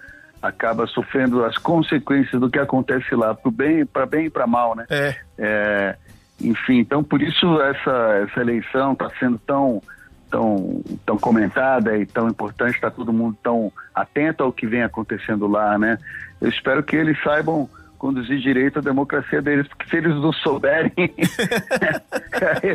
acaba 0.41 0.87
sofrendo 0.87 1.45
as 1.45 1.59
consequências 1.59 2.41
do 2.41 2.49
que 2.49 2.59
acontece 2.59 3.13
lá, 3.15 3.35
para 3.35 3.51
bem, 3.51 3.85
para 3.85 4.07
bem 4.07 4.27
e 4.27 4.31
para 4.31 4.47
mal, 4.47 4.77
né? 4.77 4.87
É. 4.89 5.17
É, 5.37 5.97
enfim, 6.41 6.79
então 6.79 7.03
por 7.03 7.21
isso 7.21 7.61
essa, 7.61 8.25
essa 8.25 8.41
eleição 8.41 8.93
está 8.93 9.11
sendo 9.19 9.37
tão, 9.39 9.83
tão, 10.31 10.81
tão 11.05 11.19
comentada 11.19 11.99
e 11.99 12.07
tão 12.07 12.29
importante, 12.29 12.75
está 12.75 12.89
todo 12.91 13.13
mundo 13.13 13.37
tão 13.43 13.73
atento 13.93 14.45
ao 14.45 14.53
que 14.53 14.67
vem 14.67 14.83
acontecendo 14.83 15.49
lá, 15.49 15.77
né? 15.77 15.99
Eu 16.41 16.49
espero 16.49 16.85
que 16.85 16.95
eles 16.95 17.21
saibam 17.23 17.69
conduzir 17.99 18.39
direito 18.39 18.79
a 18.79 18.83
democracia 18.83 19.43
deles, 19.43 19.67
porque 19.67 19.91
se 19.91 19.97
eles 19.97 20.15
não 20.15 20.33
souberem, 20.33 20.93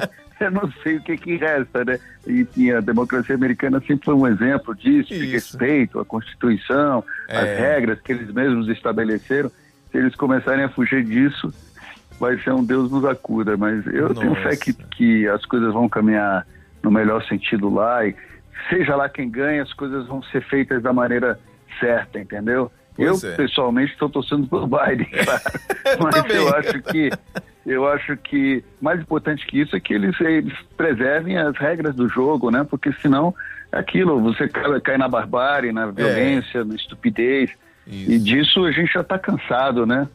não 0.52 0.72
sei 0.84 0.98
o 0.98 1.02
que, 1.02 1.18
que 1.18 1.36
resta, 1.38 1.84
né? 1.86 2.00
Enfim, 2.28 2.72
a 2.72 2.80
democracia 2.80 3.36
americana 3.36 3.80
sempre 3.82 4.06
foi 4.06 4.14
um 4.14 4.28
exemplo 4.28 4.76
disso, 4.76 5.10
de 5.14 5.26
respeito 5.28 6.00
à 6.00 6.06
Constituição, 6.06 7.04
É. 7.30 7.38
às 7.38 7.60
regras 7.60 8.00
que 8.02 8.12
eles 8.12 8.32
mesmos 8.34 8.68
estabeleceram. 8.70 9.50
Se 9.92 9.98
eles 9.98 10.16
começarem 10.16 10.64
a 10.64 10.70
fugir 10.70 11.04
disso, 11.04 11.54
vai 12.20 12.38
ser 12.40 12.52
um 12.54 12.64
Deus 12.64 12.92
nos 12.92 13.06
acuda. 13.06 13.56
Mas 13.58 13.86
eu 13.88 14.14
tenho 14.14 14.36
fé 14.36 14.46
Nossa. 14.46 14.58
que, 14.58 14.74
que 14.74 15.28
as 15.28 15.46
coisas 15.46 15.74
vão 15.74 15.88
caminhar 15.90 16.46
no 16.82 16.90
melhor 16.92 17.24
sentido 17.26 17.74
lá 17.74 18.06
e 18.06 18.16
seja 18.70 18.96
lá 18.96 19.10
quem 19.10 19.30
ganha, 19.30 19.64
as 19.64 19.74
coisas 19.74 20.08
vão 20.08 20.22
ser 20.24 20.42
feitas 20.44 20.82
da 20.82 20.92
maneira 20.94 21.40
certa, 21.80 22.20
entendeu? 22.20 22.72
Pois 22.96 23.24
eu, 23.24 23.30
é. 23.32 23.36
pessoalmente, 23.36 23.92
estou 23.94 24.08
torcendo 24.10 24.48
pelo 24.48 24.68
Biden, 24.68 25.08
claro. 25.26 25.42
Mas 26.26 26.36
eu 26.36 26.56
acho 26.56 26.82
que 26.84 27.10
eu 27.66 27.88
acho 27.88 28.18
que 28.18 28.64
mais 28.82 29.00
importante 29.00 29.46
que 29.46 29.60
isso 29.60 29.76
é 29.76 29.80
que 29.80 29.94
eles, 29.94 30.20
eles 30.20 30.54
preservem 30.76 31.38
as 31.38 31.56
regras 31.58 31.96
do 31.96 32.10
jogo, 32.10 32.52
né? 32.52 32.66
Porque 32.70 32.92
senão 33.02 33.34
é 33.72 33.80
aquilo, 33.80 34.22
você 34.22 34.48
cai, 34.48 34.82
cai 34.82 34.98
na 34.98 35.08
barbárie, 35.08 35.72
na 35.72 35.88
violência, 35.88 36.64
na 36.66 36.76
estupidez. 36.76 37.52
Isso. 37.88 38.12
E 38.12 38.20
disso 38.20 38.66
a 38.66 38.72
gente 38.72 38.92
já 38.92 39.02
está 39.02 39.18
cansado, 39.18 39.86
né? 39.86 40.08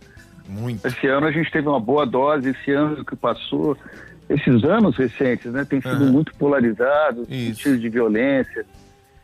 Muito. 0.49 0.87
Esse 0.87 1.07
ano 1.07 1.27
a 1.27 1.33
gente 1.33 1.51
teve 1.51 1.69
uma 1.69 1.81
boa 1.81 2.07
dose, 2.07 2.51
esse 2.51 2.71
ano 2.71 3.05
que 3.05 3.17
passou, 3.17 3.77
esses 4.29 4.65
anos 4.65 4.97
recentes, 4.97 5.53
né? 5.53 5.65
Tem 5.65 5.81
sido 5.81 6.05
Aham. 6.05 6.13
muito 6.13 6.35
polarizados, 6.35 7.27
Isso. 7.31 7.63
sentido 7.63 7.79
de 7.81 7.89
violência, 7.89 8.65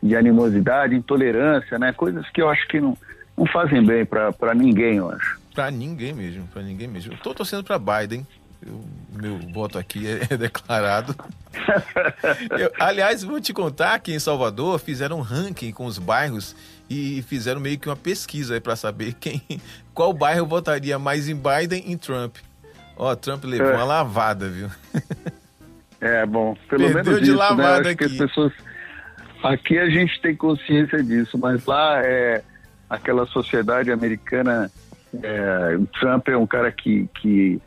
de 0.01 0.15
animosidade, 0.15 0.95
intolerância, 0.95 1.77
né? 1.79 1.93
Coisas 1.93 2.27
que 2.29 2.41
eu 2.41 2.49
acho 2.49 2.67
que 2.67 2.79
não, 2.79 2.97
não 3.37 3.45
fazem 3.47 3.83
bem 3.83 4.05
para 4.05 4.53
ninguém, 4.55 4.97
eu 4.97 5.09
acho. 5.09 5.44
Pra 5.55 5.71
ninguém 5.71 6.13
mesmo, 6.13 6.45
pra 6.47 6.61
ninguém 6.61 6.87
mesmo. 6.87 7.13
Eu 7.13 7.17
tô 7.17 7.33
torcendo 7.33 7.63
pra 7.63 7.79
Biden. 7.79 8.27
Eu- 8.65 8.83
meu 9.13 9.37
voto 9.53 9.77
aqui 9.77 10.05
é, 10.07 10.27
é 10.33 10.37
declarado. 10.37 11.15
Eu- 12.59 12.71
aliás, 12.79 13.23
vou 13.23 13.39
te 13.39 13.53
contar 13.53 13.97
que 13.99 14.13
em 14.13 14.19
Salvador 14.19 14.77
fizeram 14.79 15.17
um 15.19 15.21
ranking 15.21 15.71
com 15.71 15.85
os 15.85 15.97
bairros 15.97 16.55
e 16.89 17.23
fizeram 17.27 17.59
meio 17.61 17.79
que 17.79 17.87
uma 17.89 17.95
pesquisa 17.95 18.59
pra 18.59 18.75
saber 18.75 19.13
quem, 19.13 19.41
qual 19.93 20.11
bairro 20.13 20.45
votaria 20.45 20.99
mais 20.99 21.27
em 21.29 21.35
Biden 21.35 21.83
e 21.87 21.93
em 21.93 21.97
Trump. 21.97 22.35
Ó, 22.97 23.15
Trump 23.15 23.43
levou 23.45 23.71
É. 23.71 23.75
uma 23.75 23.83
lavada, 23.85 24.49
viu? 24.49 24.69
É, 26.01 26.25
bom, 26.25 26.55
pelo 26.69 26.83
Perdeu 26.91 27.03
menos 27.03 27.19
de 27.21 27.29
isso, 27.29 27.31
né? 27.33 27.37
lavada 27.37 27.81
as 27.81 27.87
aqui. 27.87 28.17
pessoas... 28.17 28.53
Aqui 29.43 29.77
a 29.77 29.89
gente 29.89 30.19
tem 30.21 30.35
consciência 30.35 31.03
disso, 31.03 31.37
mas 31.37 31.65
lá 31.65 32.01
é 32.03 32.43
aquela 32.89 33.25
sociedade 33.27 33.91
americana... 33.91 34.71
é, 35.23 35.77
o 35.77 35.85
Trump 35.87 36.27
é 36.27 36.37
um 36.37 36.47
cara 36.47 36.71
que, 36.71 37.07
que, 37.19 37.61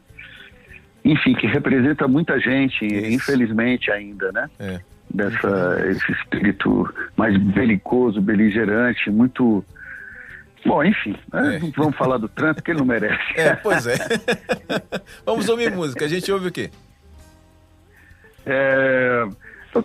enfim, 1.05 1.34
que 1.34 1.46
representa 1.46 2.09
muita 2.09 2.38
gente, 2.38 2.84
Isso. 2.84 3.07
infelizmente 3.07 3.90
ainda, 3.90 4.32
né? 4.32 4.51
É. 4.59 4.80
Dessa, 5.11 5.86
esse 5.88 6.12
espírito 6.12 6.92
mais 7.16 7.36
belicoso, 7.36 8.20
beligerante, 8.20 9.11
muito... 9.11 9.64
Bom, 10.66 10.82
enfim, 10.84 11.16
né? 11.32 11.57
É. 11.57 11.59
não 11.61 11.70
vamos 11.70 11.96
falar 11.96 12.18
do 12.18 12.28
Trump, 12.28 12.59
que 12.61 12.70
ele 12.70 12.80
não 12.80 12.86
merece. 12.86 13.22
É, 13.36 13.55
pois 13.57 13.86
é. 13.86 13.96
Vamos 15.24 15.49
ouvir 15.49 15.70
música. 15.70 16.05
A 16.05 16.09
gente 16.09 16.30
ouve 16.32 16.49
o 16.49 16.53
quê? 16.53 16.68
É, 18.44 19.24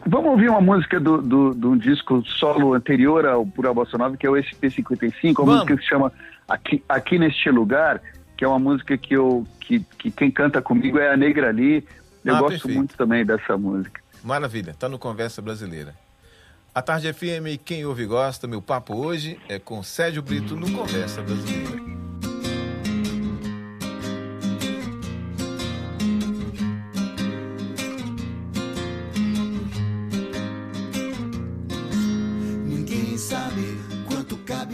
vamos 0.08 0.32
ouvir 0.32 0.50
uma 0.50 0.62
música 0.62 1.00
do, 1.00 1.22
do, 1.22 1.54
do 1.54 1.76
disco 1.76 2.24
solo 2.26 2.74
anterior 2.74 3.26
ao 3.26 3.46
Pura 3.46 3.74
Bossa 3.74 3.98
Nova, 3.98 4.18
que 4.18 4.26
é 4.26 4.30
o 4.30 4.34
SP55, 4.34 5.04
uma 5.26 5.34
Vamos. 5.34 5.54
música 5.54 5.78
que 5.78 5.84
se 5.84 5.90
chama 5.90 6.12
Aqui, 6.48 6.84
Aqui 6.88 7.18
Neste 7.20 7.50
Lugar, 7.50 8.02
que 8.38 8.44
é 8.44 8.48
uma 8.48 8.60
música 8.60 8.98
que, 8.98 9.14
eu, 9.14 9.46
que, 9.60 9.80
que 9.98 10.12
quem 10.12 10.30
canta 10.32 10.62
comigo 10.62 10.98
é 11.00 11.14
a 11.14 11.18
Negra 11.18 11.52
Lee. 11.52 11.86
Eu 12.24 12.36
Ah, 12.36 12.40
gosto 12.40 12.52
perfeito. 12.54 12.78
muito 12.78 12.98
também 12.98 13.26
dessa 13.26 13.58
música. 13.58 14.02
Maravilha, 14.24 14.74
tá 14.78 14.88
no 14.88 14.98
Conversa 14.98 15.42
Brasileira. 15.42 15.94
A 16.74 16.82
Tarde 16.82 17.12
FM, 17.14 17.60
quem 17.64 17.86
ouve 17.86 18.04
e 18.04 18.06
gosta, 18.06 18.48
meu 18.48 18.62
papo 18.62 18.96
hoje 18.96 19.40
é 19.48 19.60
com 19.60 19.84
Sérgio 19.84 20.22
Brito 20.24 20.56
no 20.56 20.72
Conversa 20.72 21.22
Brasileira. 21.22 22.03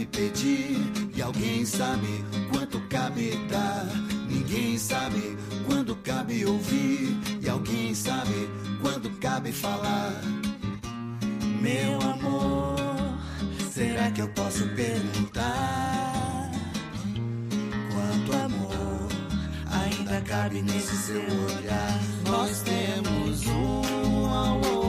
Cabe 0.00 0.06
pedir 0.06 1.10
e 1.14 1.22
alguém 1.22 1.64
sabe 1.64 2.24
quanto 2.50 2.80
cabe 2.88 3.32
dar. 3.50 3.86
Ninguém 4.28 4.78
sabe 4.78 5.36
quando 5.66 5.96
cabe 5.96 6.44
ouvir 6.46 7.16
e 7.42 7.48
alguém 7.48 7.94
sabe 7.94 8.48
quando 8.80 9.10
cabe 9.18 9.52
falar. 9.52 10.12
Meu 11.60 12.00
amor, 12.00 12.78
será 13.70 14.10
que 14.10 14.22
eu 14.22 14.28
posso 14.28 14.66
perguntar 14.68 16.50
quanto 17.92 18.36
amor 18.36 19.08
ainda 19.70 20.20
cabe 20.22 20.62
nesse 20.62 20.96
seu 20.96 21.22
olhar? 21.22 22.00
Nós 22.26 22.62
temos 22.62 23.46
um 23.46 24.26
ao 24.30 24.56
outro, 24.56 24.79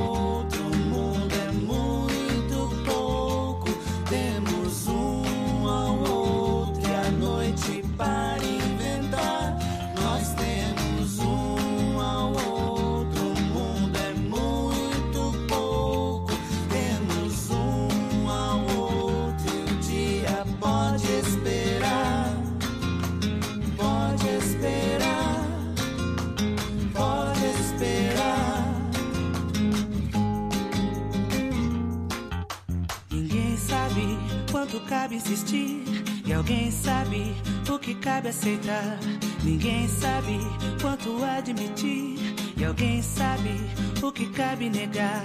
cabe 35.12 35.16
insistir 35.16 35.84
e 36.26 36.34
alguém 36.34 36.72
sabe 36.72 37.36
o 37.70 37.78
que 37.78 37.96
cabe 37.96 38.30
aceitar. 38.30 38.98
Ninguém 39.44 39.88
sabe 39.88 40.40
quanto 40.82 41.22
admitir 41.24 42.18
e 42.56 42.64
alguém 42.64 43.02
sabe 43.02 43.60
o 44.02 44.12
que 44.12 44.28
cabe 44.28 44.70
negar. 44.70 45.24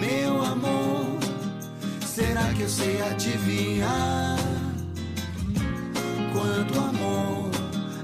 Meu 0.00 0.42
amor, 0.42 1.18
será 2.04 2.42
que 2.54 2.62
eu 2.62 2.68
sei 2.68 3.00
adivinhar? 3.02 4.38
Quanto 6.32 6.78
amor 6.80 7.50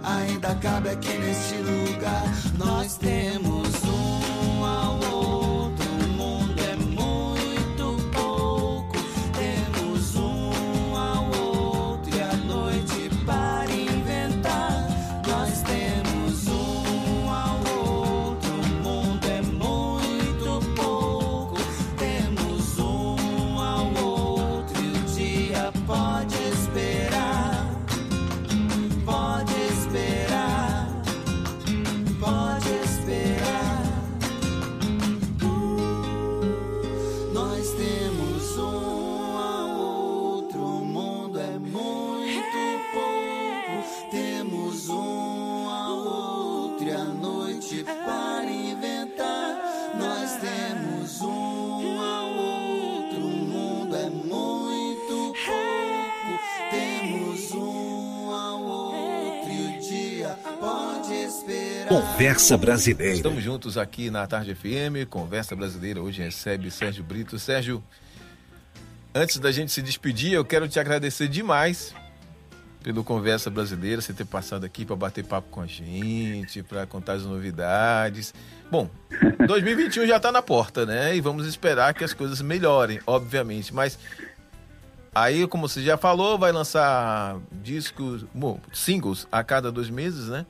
ainda 0.05 0.55
cabe 0.57 0.91
aqui 0.91 1.19
neste 1.19 1.57
lugar? 1.57 2.25
Nós 2.59 2.97
temos 2.97 3.58
Conversa 61.89 62.55
Brasileira. 62.59 63.15
Estamos 63.15 63.43
juntos 63.43 63.79
aqui 63.79 64.11
na 64.11 64.27
Tarde 64.27 64.55
FM, 64.55 65.09
Conversa 65.09 65.57
Brasileira. 65.57 66.03
Hoje 66.03 66.23
recebe 66.23 66.71
Sérgio 66.71 67.03
Brito. 67.03 67.39
Sérgio, 67.39 67.83
antes 69.15 69.39
da 69.39 69.51
gente 69.51 69.73
se 69.73 69.81
despedir, 69.81 70.35
eu 70.35 70.45
quero 70.45 70.69
te 70.69 70.79
agradecer 70.79 71.29
demais 71.29 71.95
pelo 72.83 73.03
Conversa 73.03 73.49
Brasileira, 73.49 74.03
você 74.03 74.13
ter 74.13 74.27
passado 74.27 74.67
aqui 74.67 74.85
para 74.85 74.97
bater 74.97 75.25
papo 75.25 75.49
com 75.51 75.63
a 75.63 75.67
gente, 75.67 76.63
para 76.63 76.87
contar 76.87 77.15
as 77.15 77.25
novidades. 77.25 78.35
Bom, 78.71 78.91
2021 79.49 80.07
já 80.07 80.19
está 80.19 80.31
na 80.31 80.43
porta, 80.43 80.85
né? 80.85 81.17
E 81.17 81.23
vamos 81.23 81.47
esperar 81.47 81.95
que 81.95 82.05
as 82.05 82.13
coisas 82.13 82.43
melhorem, 82.43 83.01
obviamente. 83.07 83.73
Mas 83.73 83.99
aí, 85.15 85.47
como 85.47 85.67
você 85.67 85.83
já 85.83 85.97
falou, 85.97 86.39
vai 86.39 86.53
lançar 86.53 87.39
discos, 87.63 88.27
bom, 88.35 88.61
singles 88.75 89.27
a 89.33 89.43
cada 89.43 89.73
dois 89.73 89.89
meses, 89.89 90.29
né? 90.29 90.45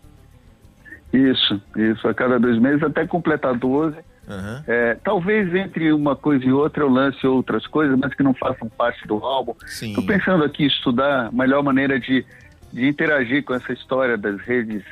Isso, 1.13 1.61
isso, 1.77 2.07
a 2.07 2.15
cada 2.15 2.39
dois 2.39 2.59
meses 2.59 2.83
até 2.83 3.07
completar 3.07 3.55
12. 3.57 3.97
Uhum. 3.97 4.63
É, 4.67 4.95
talvez 5.03 5.55
entre 5.55 5.91
uma 5.91 6.15
coisa 6.15 6.45
e 6.45 6.53
outra 6.53 6.83
eu 6.83 6.89
lance 6.89 7.27
outras 7.27 7.67
coisas, 7.67 7.99
mas 7.99 8.13
que 8.13 8.23
não 8.23 8.35
façam 8.35 8.69
parte 8.69 9.07
do 9.07 9.17
álbum. 9.17 9.55
Estou 9.65 10.05
pensando 10.05 10.45
aqui 10.45 10.67
estudar 10.67 11.29
a 11.29 11.33
melhor 11.33 11.63
maneira 11.63 11.99
de, 11.99 12.27
de 12.71 12.87
interagir 12.87 13.43
com 13.43 13.55
essa 13.55 13.73
história 13.73 14.19
das 14.19 14.39
redes, 14.43 14.85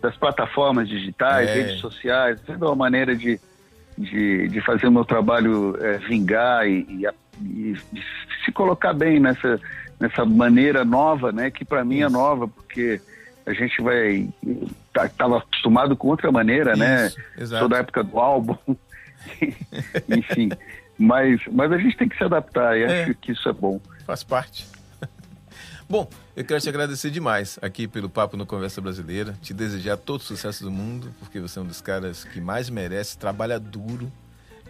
das 0.00 0.16
plataformas 0.16 0.88
digitais, 0.88 1.48
é. 1.48 1.54
redes 1.54 1.80
sociais, 1.80 2.40
vendo 2.46 2.66
uma 2.66 2.76
maneira 2.76 3.16
de, 3.16 3.40
de, 3.98 4.46
de, 4.48 4.60
fazer 4.60 4.86
o 4.86 4.92
meu 4.92 5.04
trabalho 5.04 5.76
é, 5.80 5.98
vingar 5.98 6.68
e, 6.68 6.86
e, 6.88 7.72
e, 7.72 7.76
se 8.44 8.52
colocar 8.52 8.92
bem 8.92 9.18
nessa, 9.18 9.58
nessa 9.98 10.24
maneira 10.24 10.84
nova, 10.84 11.32
né? 11.32 11.50
Que 11.50 11.64
para 11.64 11.84
mim 11.84 12.02
é 12.02 12.08
nova, 12.08 12.46
porque 12.46 13.00
a 13.46 13.52
gente 13.52 13.80
vai 13.82 14.28
estava 14.86 15.08
tá, 15.10 15.38
acostumado 15.38 15.96
com 15.96 16.08
outra 16.08 16.30
maneira, 16.32 16.76
né? 16.76 17.06
Isso, 17.06 17.18
né? 17.18 17.24
Exato. 17.38 17.60
Sou 17.60 17.68
da 17.68 17.78
época 17.78 18.02
do 18.02 18.18
álbum, 18.18 18.56
enfim. 20.08 20.50
Mas, 20.98 21.40
mas 21.50 21.72
a 21.72 21.78
gente 21.78 21.96
tem 21.96 22.08
que 22.08 22.16
se 22.16 22.24
adaptar 22.24 22.78
e 22.78 22.84
é, 22.84 23.02
acho 23.02 23.14
que 23.16 23.32
isso 23.32 23.48
é 23.48 23.52
bom. 23.52 23.80
Faz 24.06 24.22
parte. 24.22 24.66
Bom, 25.88 26.08
eu 26.36 26.44
quero 26.44 26.60
te 26.60 26.68
agradecer 26.68 27.10
demais 27.10 27.58
aqui 27.60 27.88
pelo 27.88 28.08
Papo 28.08 28.36
no 28.36 28.46
Conversa 28.46 28.80
Brasileira, 28.80 29.34
te 29.42 29.52
desejar 29.52 29.96
todo 29.96 30.20
o 30.20 30.24
sucesso 30.24 30.62
do 30.62 30.70
mundo, 30.70 31.12
porque 31.18 31.40
você 31.40 31.58
é 31.58 31.62
um 31.62 31.66
dos 31.66 31.80
caras 31.80 32.24
que 32.24 32.40
mais 32.40 32.70
merece, 32.70 33.18
trabalha 33.18 33.58
duro 33.58 34.10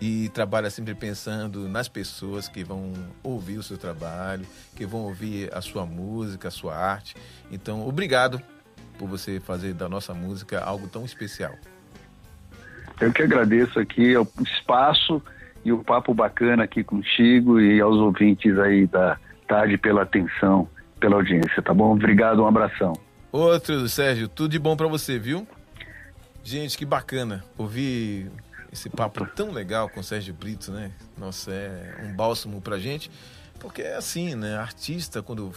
e 0.01 0.29
trabalha 0.31 0.71
sempre 0.71 0.95
pensando 0.95 1.69
nas 1.69 1.89
pessoas 1.89 2.49
que 2.49 2.65
vão 2.65 2.93
ouvir 3.23 3.59
o 3.59 3.63
seu 3.63 3.77
trabalho, 3.77 4.47
que 4.75 4.87
vão 4.87 5.03
ouvir 5.03 5.55
a 5.55 5.61
sua 5.61 5.85
música, 5.85 6.49
a 6.49 6.51
sua 6.51 6.75
arte. 6.75 7.15
Então, 7.51 7.87
obrigado 7.87 8.43
por 9.05 9.09
você 9.11 9.39
fazer 9.39 9.75
da 9.75 9.87
nossa 9.87 10.15
música 10.15 10.61
algo 10.61 10.89
tão 10.89 11.05
especial. 11.05 11.55
Eu 12.99 13.13
que 13.13 13.23
agradeço 13.23 13.79
aqui 13.79 14.17
o 14.17 14.27
espaço 14.43 15.23
e 15.63 15.73
o 15.73 15.85
papo 15.85 16.15
bacana 16.15 16.65
aqui 16.65 16.83
contigo 16.83 17.61
e 17.61 17.81
aos 17.81 17.97
ouvintes 17.97 18.59
aí 18.59 18.87
da 18.87 19.19
tarde 19.47 19.77
pela 19.77 20.03
atenção, 20.03 20.67
pela 20.99 21.17
audiência, 21.17 21.61
tá 21.63 21.75
bom? 21.75 21.93
Obrigado, 21.93 22.43
um 22.43 22.47
abração. 22.47 22.95
Outro, 23.31 23.87
Sérgio, 23.89 24.27
tudo 24.27 24.53
de 24.53 24.59
bom 24.59 24.75
para 24.75 24.87
você, 24.87 25.19
viu? 25.19 25.47
Gente, 26.43 26.79
que 26.79 26.87
bacana 26.87 27.45
ouvir 27.59 28.31
esse 28.73 28.89
papo 28.89 29.27
tão 29.27 29.51
legal 29.51 29.89
com 29.91 30.01
o 30.01 30.05
Sérgio 30.05 30.33
Brito, 30.33 30.73
né? 30.73 30.93
Nossa, 31.19 31.51
é 31.53 32.05
um 32.05 32.15
bálsamo 32.15 32.61
pra 32.61 32.79
gente, 32.79 33.11
porque 33.61 33.83
é 33.83 33.97
assim, 33.97 34.35
né? 34.35 34.57
Artista, 34.57 35.23
quando 35.23 35.53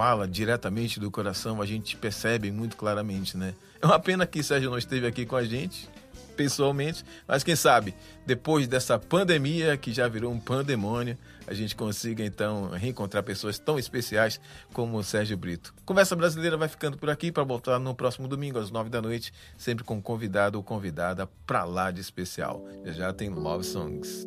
fala 0.00 0.26
diretamente 0.26 0.98
do 0.98 1.10
coração, 1.10 1.60
a 1.60 1.66
gente 1.66 1.94
percebe 1.94 2.50
muito 2.50 2.74
claramente, 2.74 3.36
né? 3.36 3.52
É 3.82 3.84
uma 3.84 4.00
pena 4.00 4.26
que 4.26 4.42
Sérgio 4.42 4.70
não 4.70 4.78
esteve 4.78 5.06
aqui 5.06 5.26
com 5.26 5.36
a 5.36 5.44
gente 5.44 5.90
pessoalmente, 6.34 7.04
mas 7.28 7.44
quem 7.44 7.54
sabe, 7.54 7.94
depois 8.24 8.66
dessa 8.66 8.98
pandemia 8.98 9.76
que 9.76 9.92
já 9.92 10.08
virou 10.08 10.32
um 10.32 10.40
pandemônio, 10.40 11.18
a 11.46 11.52
gente 11.52 11.76
consiga 11.76 12.24
então 12.24 12.70
reencontrar 12.70 13.22
pessoas 13.22 13.58
tão 13.58 13.78
especiais 13.78 14.40
como 14.72 14.96
o 14.96 15.04
Sérgio 15.04 15.36
Brito. 15.36 15.74
Conversa 15.84 16.16
Brasileira 16.16 16.56
vai 16.56 16.68
ficando 16.68 16.96
por 16.96 17.10
aqui 17.10 17.30
para 17.30 17.44
voltar 17.44 17.78
no 17.78 17.94
próximo 17.94 18.26
domingo 18.26 18.58
às 18.58 18.70
nove 18.70 18.88
da 18.88 19.02
noite, 19.02 19.34
sempre 19.58 19.84
com 19.84 20.00
convidado 20.00 20.56
ou 20.56 20.64
convidada 20.64 21.28
para 21.46 21.64
lá 21.64 21.90
de 21.90 22.00
especial. 22.00 22.66
Já 22.86 22.92
já 22.92 23.12
tem 23.12 23.28
Love 23.28 23.64
Songs. 23.64 24.26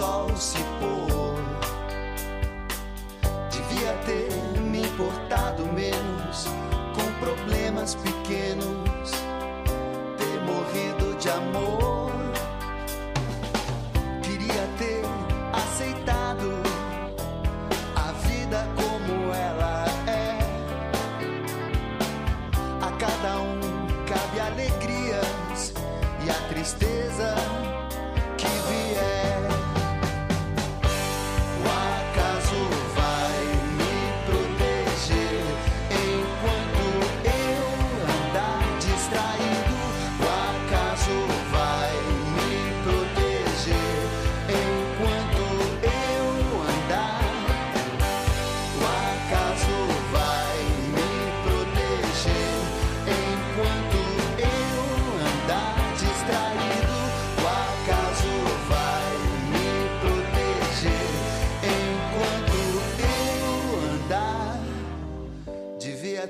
sol 0.00 0.34
se 0.36 0.69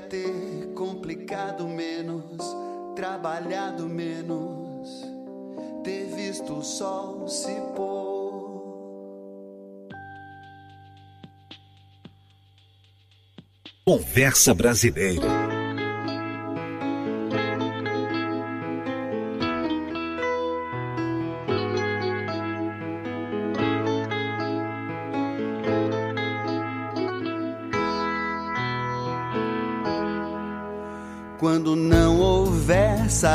ter 0.09 0.73
complicado 0.75 1.67
menos, 1.67 2.37
trabalhado 2.95 3.87
menos, 3.87 5.05
ter 5.83 6.05
visto 6.15 6.57
o 6.57 6.63
sol 6.63 7.27
se 7.27 7.53
pôr. 7.75 8.01
Conversa 13.85 14.53
Brasileira. 14.53 15.50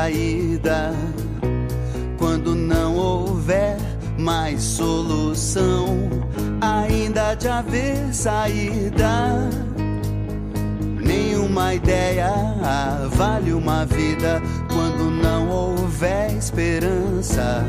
Saída, 0.06 0.94
quando 2.16 2.54
não 2.54 2.96
houver 2.96 3.76
mais 4.16 4.62
solução, 4.62 6.08
ainda 6.60 7.34
de 7.34 7.48
haver 7.48 8.14
saída. 8.14 9.50
Nenhuma 11.02 11.74
ideia 11.74 12.32
vale 13.16 13.52
uma 13.52 13.84
vida 13.84 14.40
quando 14.72 15.10
não 15.10 15.48
houver 15.48 16.36
esperança, 16.36 17.64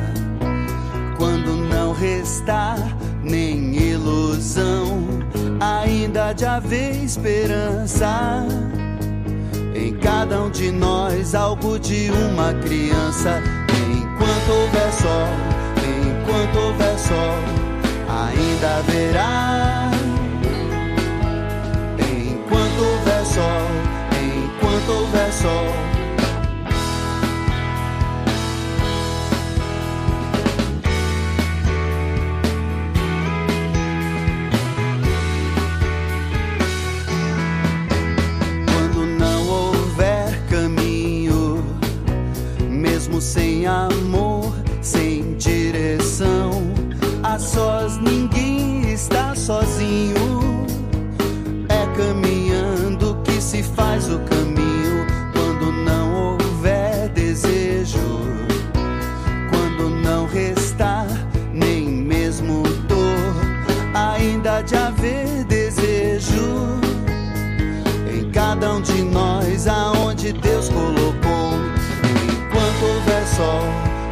quando 1.17 1.55
não 1.55 1.91
restar 1.91 2.77
nem 3.23 3.75
ilusão, 3.75 5.07
ainda 5.59 6.33
de 6.33 6.45
haver 6.45 7.03
esperança. 7.03 8.45
Cada 10.07 10.41
um 10.41 10.49
de 10.49 10.71
nós, 10.71 11.35
algo 11.35 11.77
de 11.77 12.09
uma 12.11 12.53
criança. 12.53 13.43
Enquanto 13.91 14.51
houver 14.53 14.93
sol, 14.93 15.27
enquanto 15.83 16.57
houver 16.57 16.97
sol, 16.97 17.35
ainda 18.07 18.77
haverá. 18.77 19.91
Enquanto 21.99 22.83
houver 22.85 23.25
sol, 23.25 23.67
enquanto 24.23 24.91
houver 24.93 25.33
sol. 25.33 25.96
Sós 47.39 47.97
ninguém 47.97 48.91
está 48.91 49.35
sozinho. 49.35 50.65
É 51.69 51.85
caminhando 51.97 53.17
que 53.23 53.41
se 53.41 53.61
faz 53.63 54.09
o 54.09 54.19
caminho 54.19 55.05
quando 55.33 55.71
não 55.71 56.33
houver 56.33 57.09
desejo, 57.09 57.99
quando 59.49 59.89
não 59.89 60.25
restar 60.27 61.05
nem 61.53 61.87
mesmo 61.87 62.63
dor, 62.87 63.35
ainda 63.93 64.61
de 64.61 64.75
haver 64.75 65.43
desejo 65.45 66.79
em 68.11 68.31
cada 68.31 68.73
um 68.73 68.81
de 68.81 69.03
nós, 69.03 69.67
aonde 69.67 70.33
Deus 70.33 70.69
colocou. 70.69 71.57
Enquanto 72.29 72.83
houver 72.83 73.27
sol, 73.27 73.63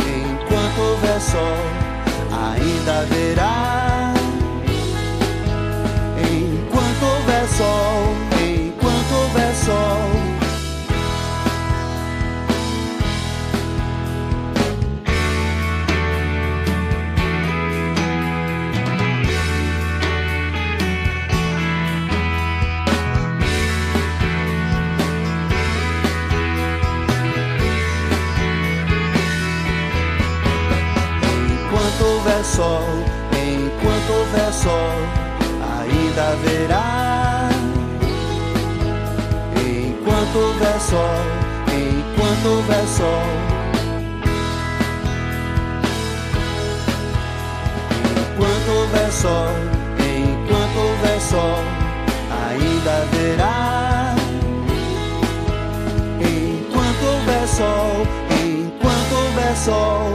enquanto 0.02 0.80
houver 0.80 1.22
sol, 1.22 1.75
ainda 2.86 3.00
haverá. 3.00 4.14
Enquanto 6.20 7.06
houver 7.06 7.48
sol, 7.58 7.95
sol, 34.66 34.98
ainda 35.78 36.22
haverá. 36.32 37.50
Enquanto 39.62 40.36
houver 40.40 40.80
sol, 40.80 41.24
enquanto 41.82 42.46
houver 42.50 42.88
sol. 42.98 43.26
Enquanto 48.18 48.70
houver 48.78 49.12
sol, 49.12 49.54
enquanto 50.18 50.78
houver 50.80 51.20
sol, 51.22 51.62
ainda 52.44 52.92
haverá. 53.02 54.16
Enquanto 56.22 57.04
houver 57.12 57.48
sol, 57.48 58.08
enquanto 58.44 59.14
houver 59.16 59.56
sol. 59.56 60.06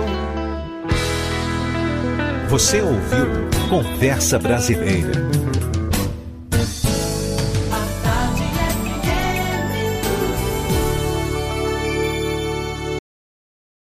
Você 2.48 2.80
ouviu 2.80 3.59
Conversa 3.70 4.36
Brasileira. 4.36 5.12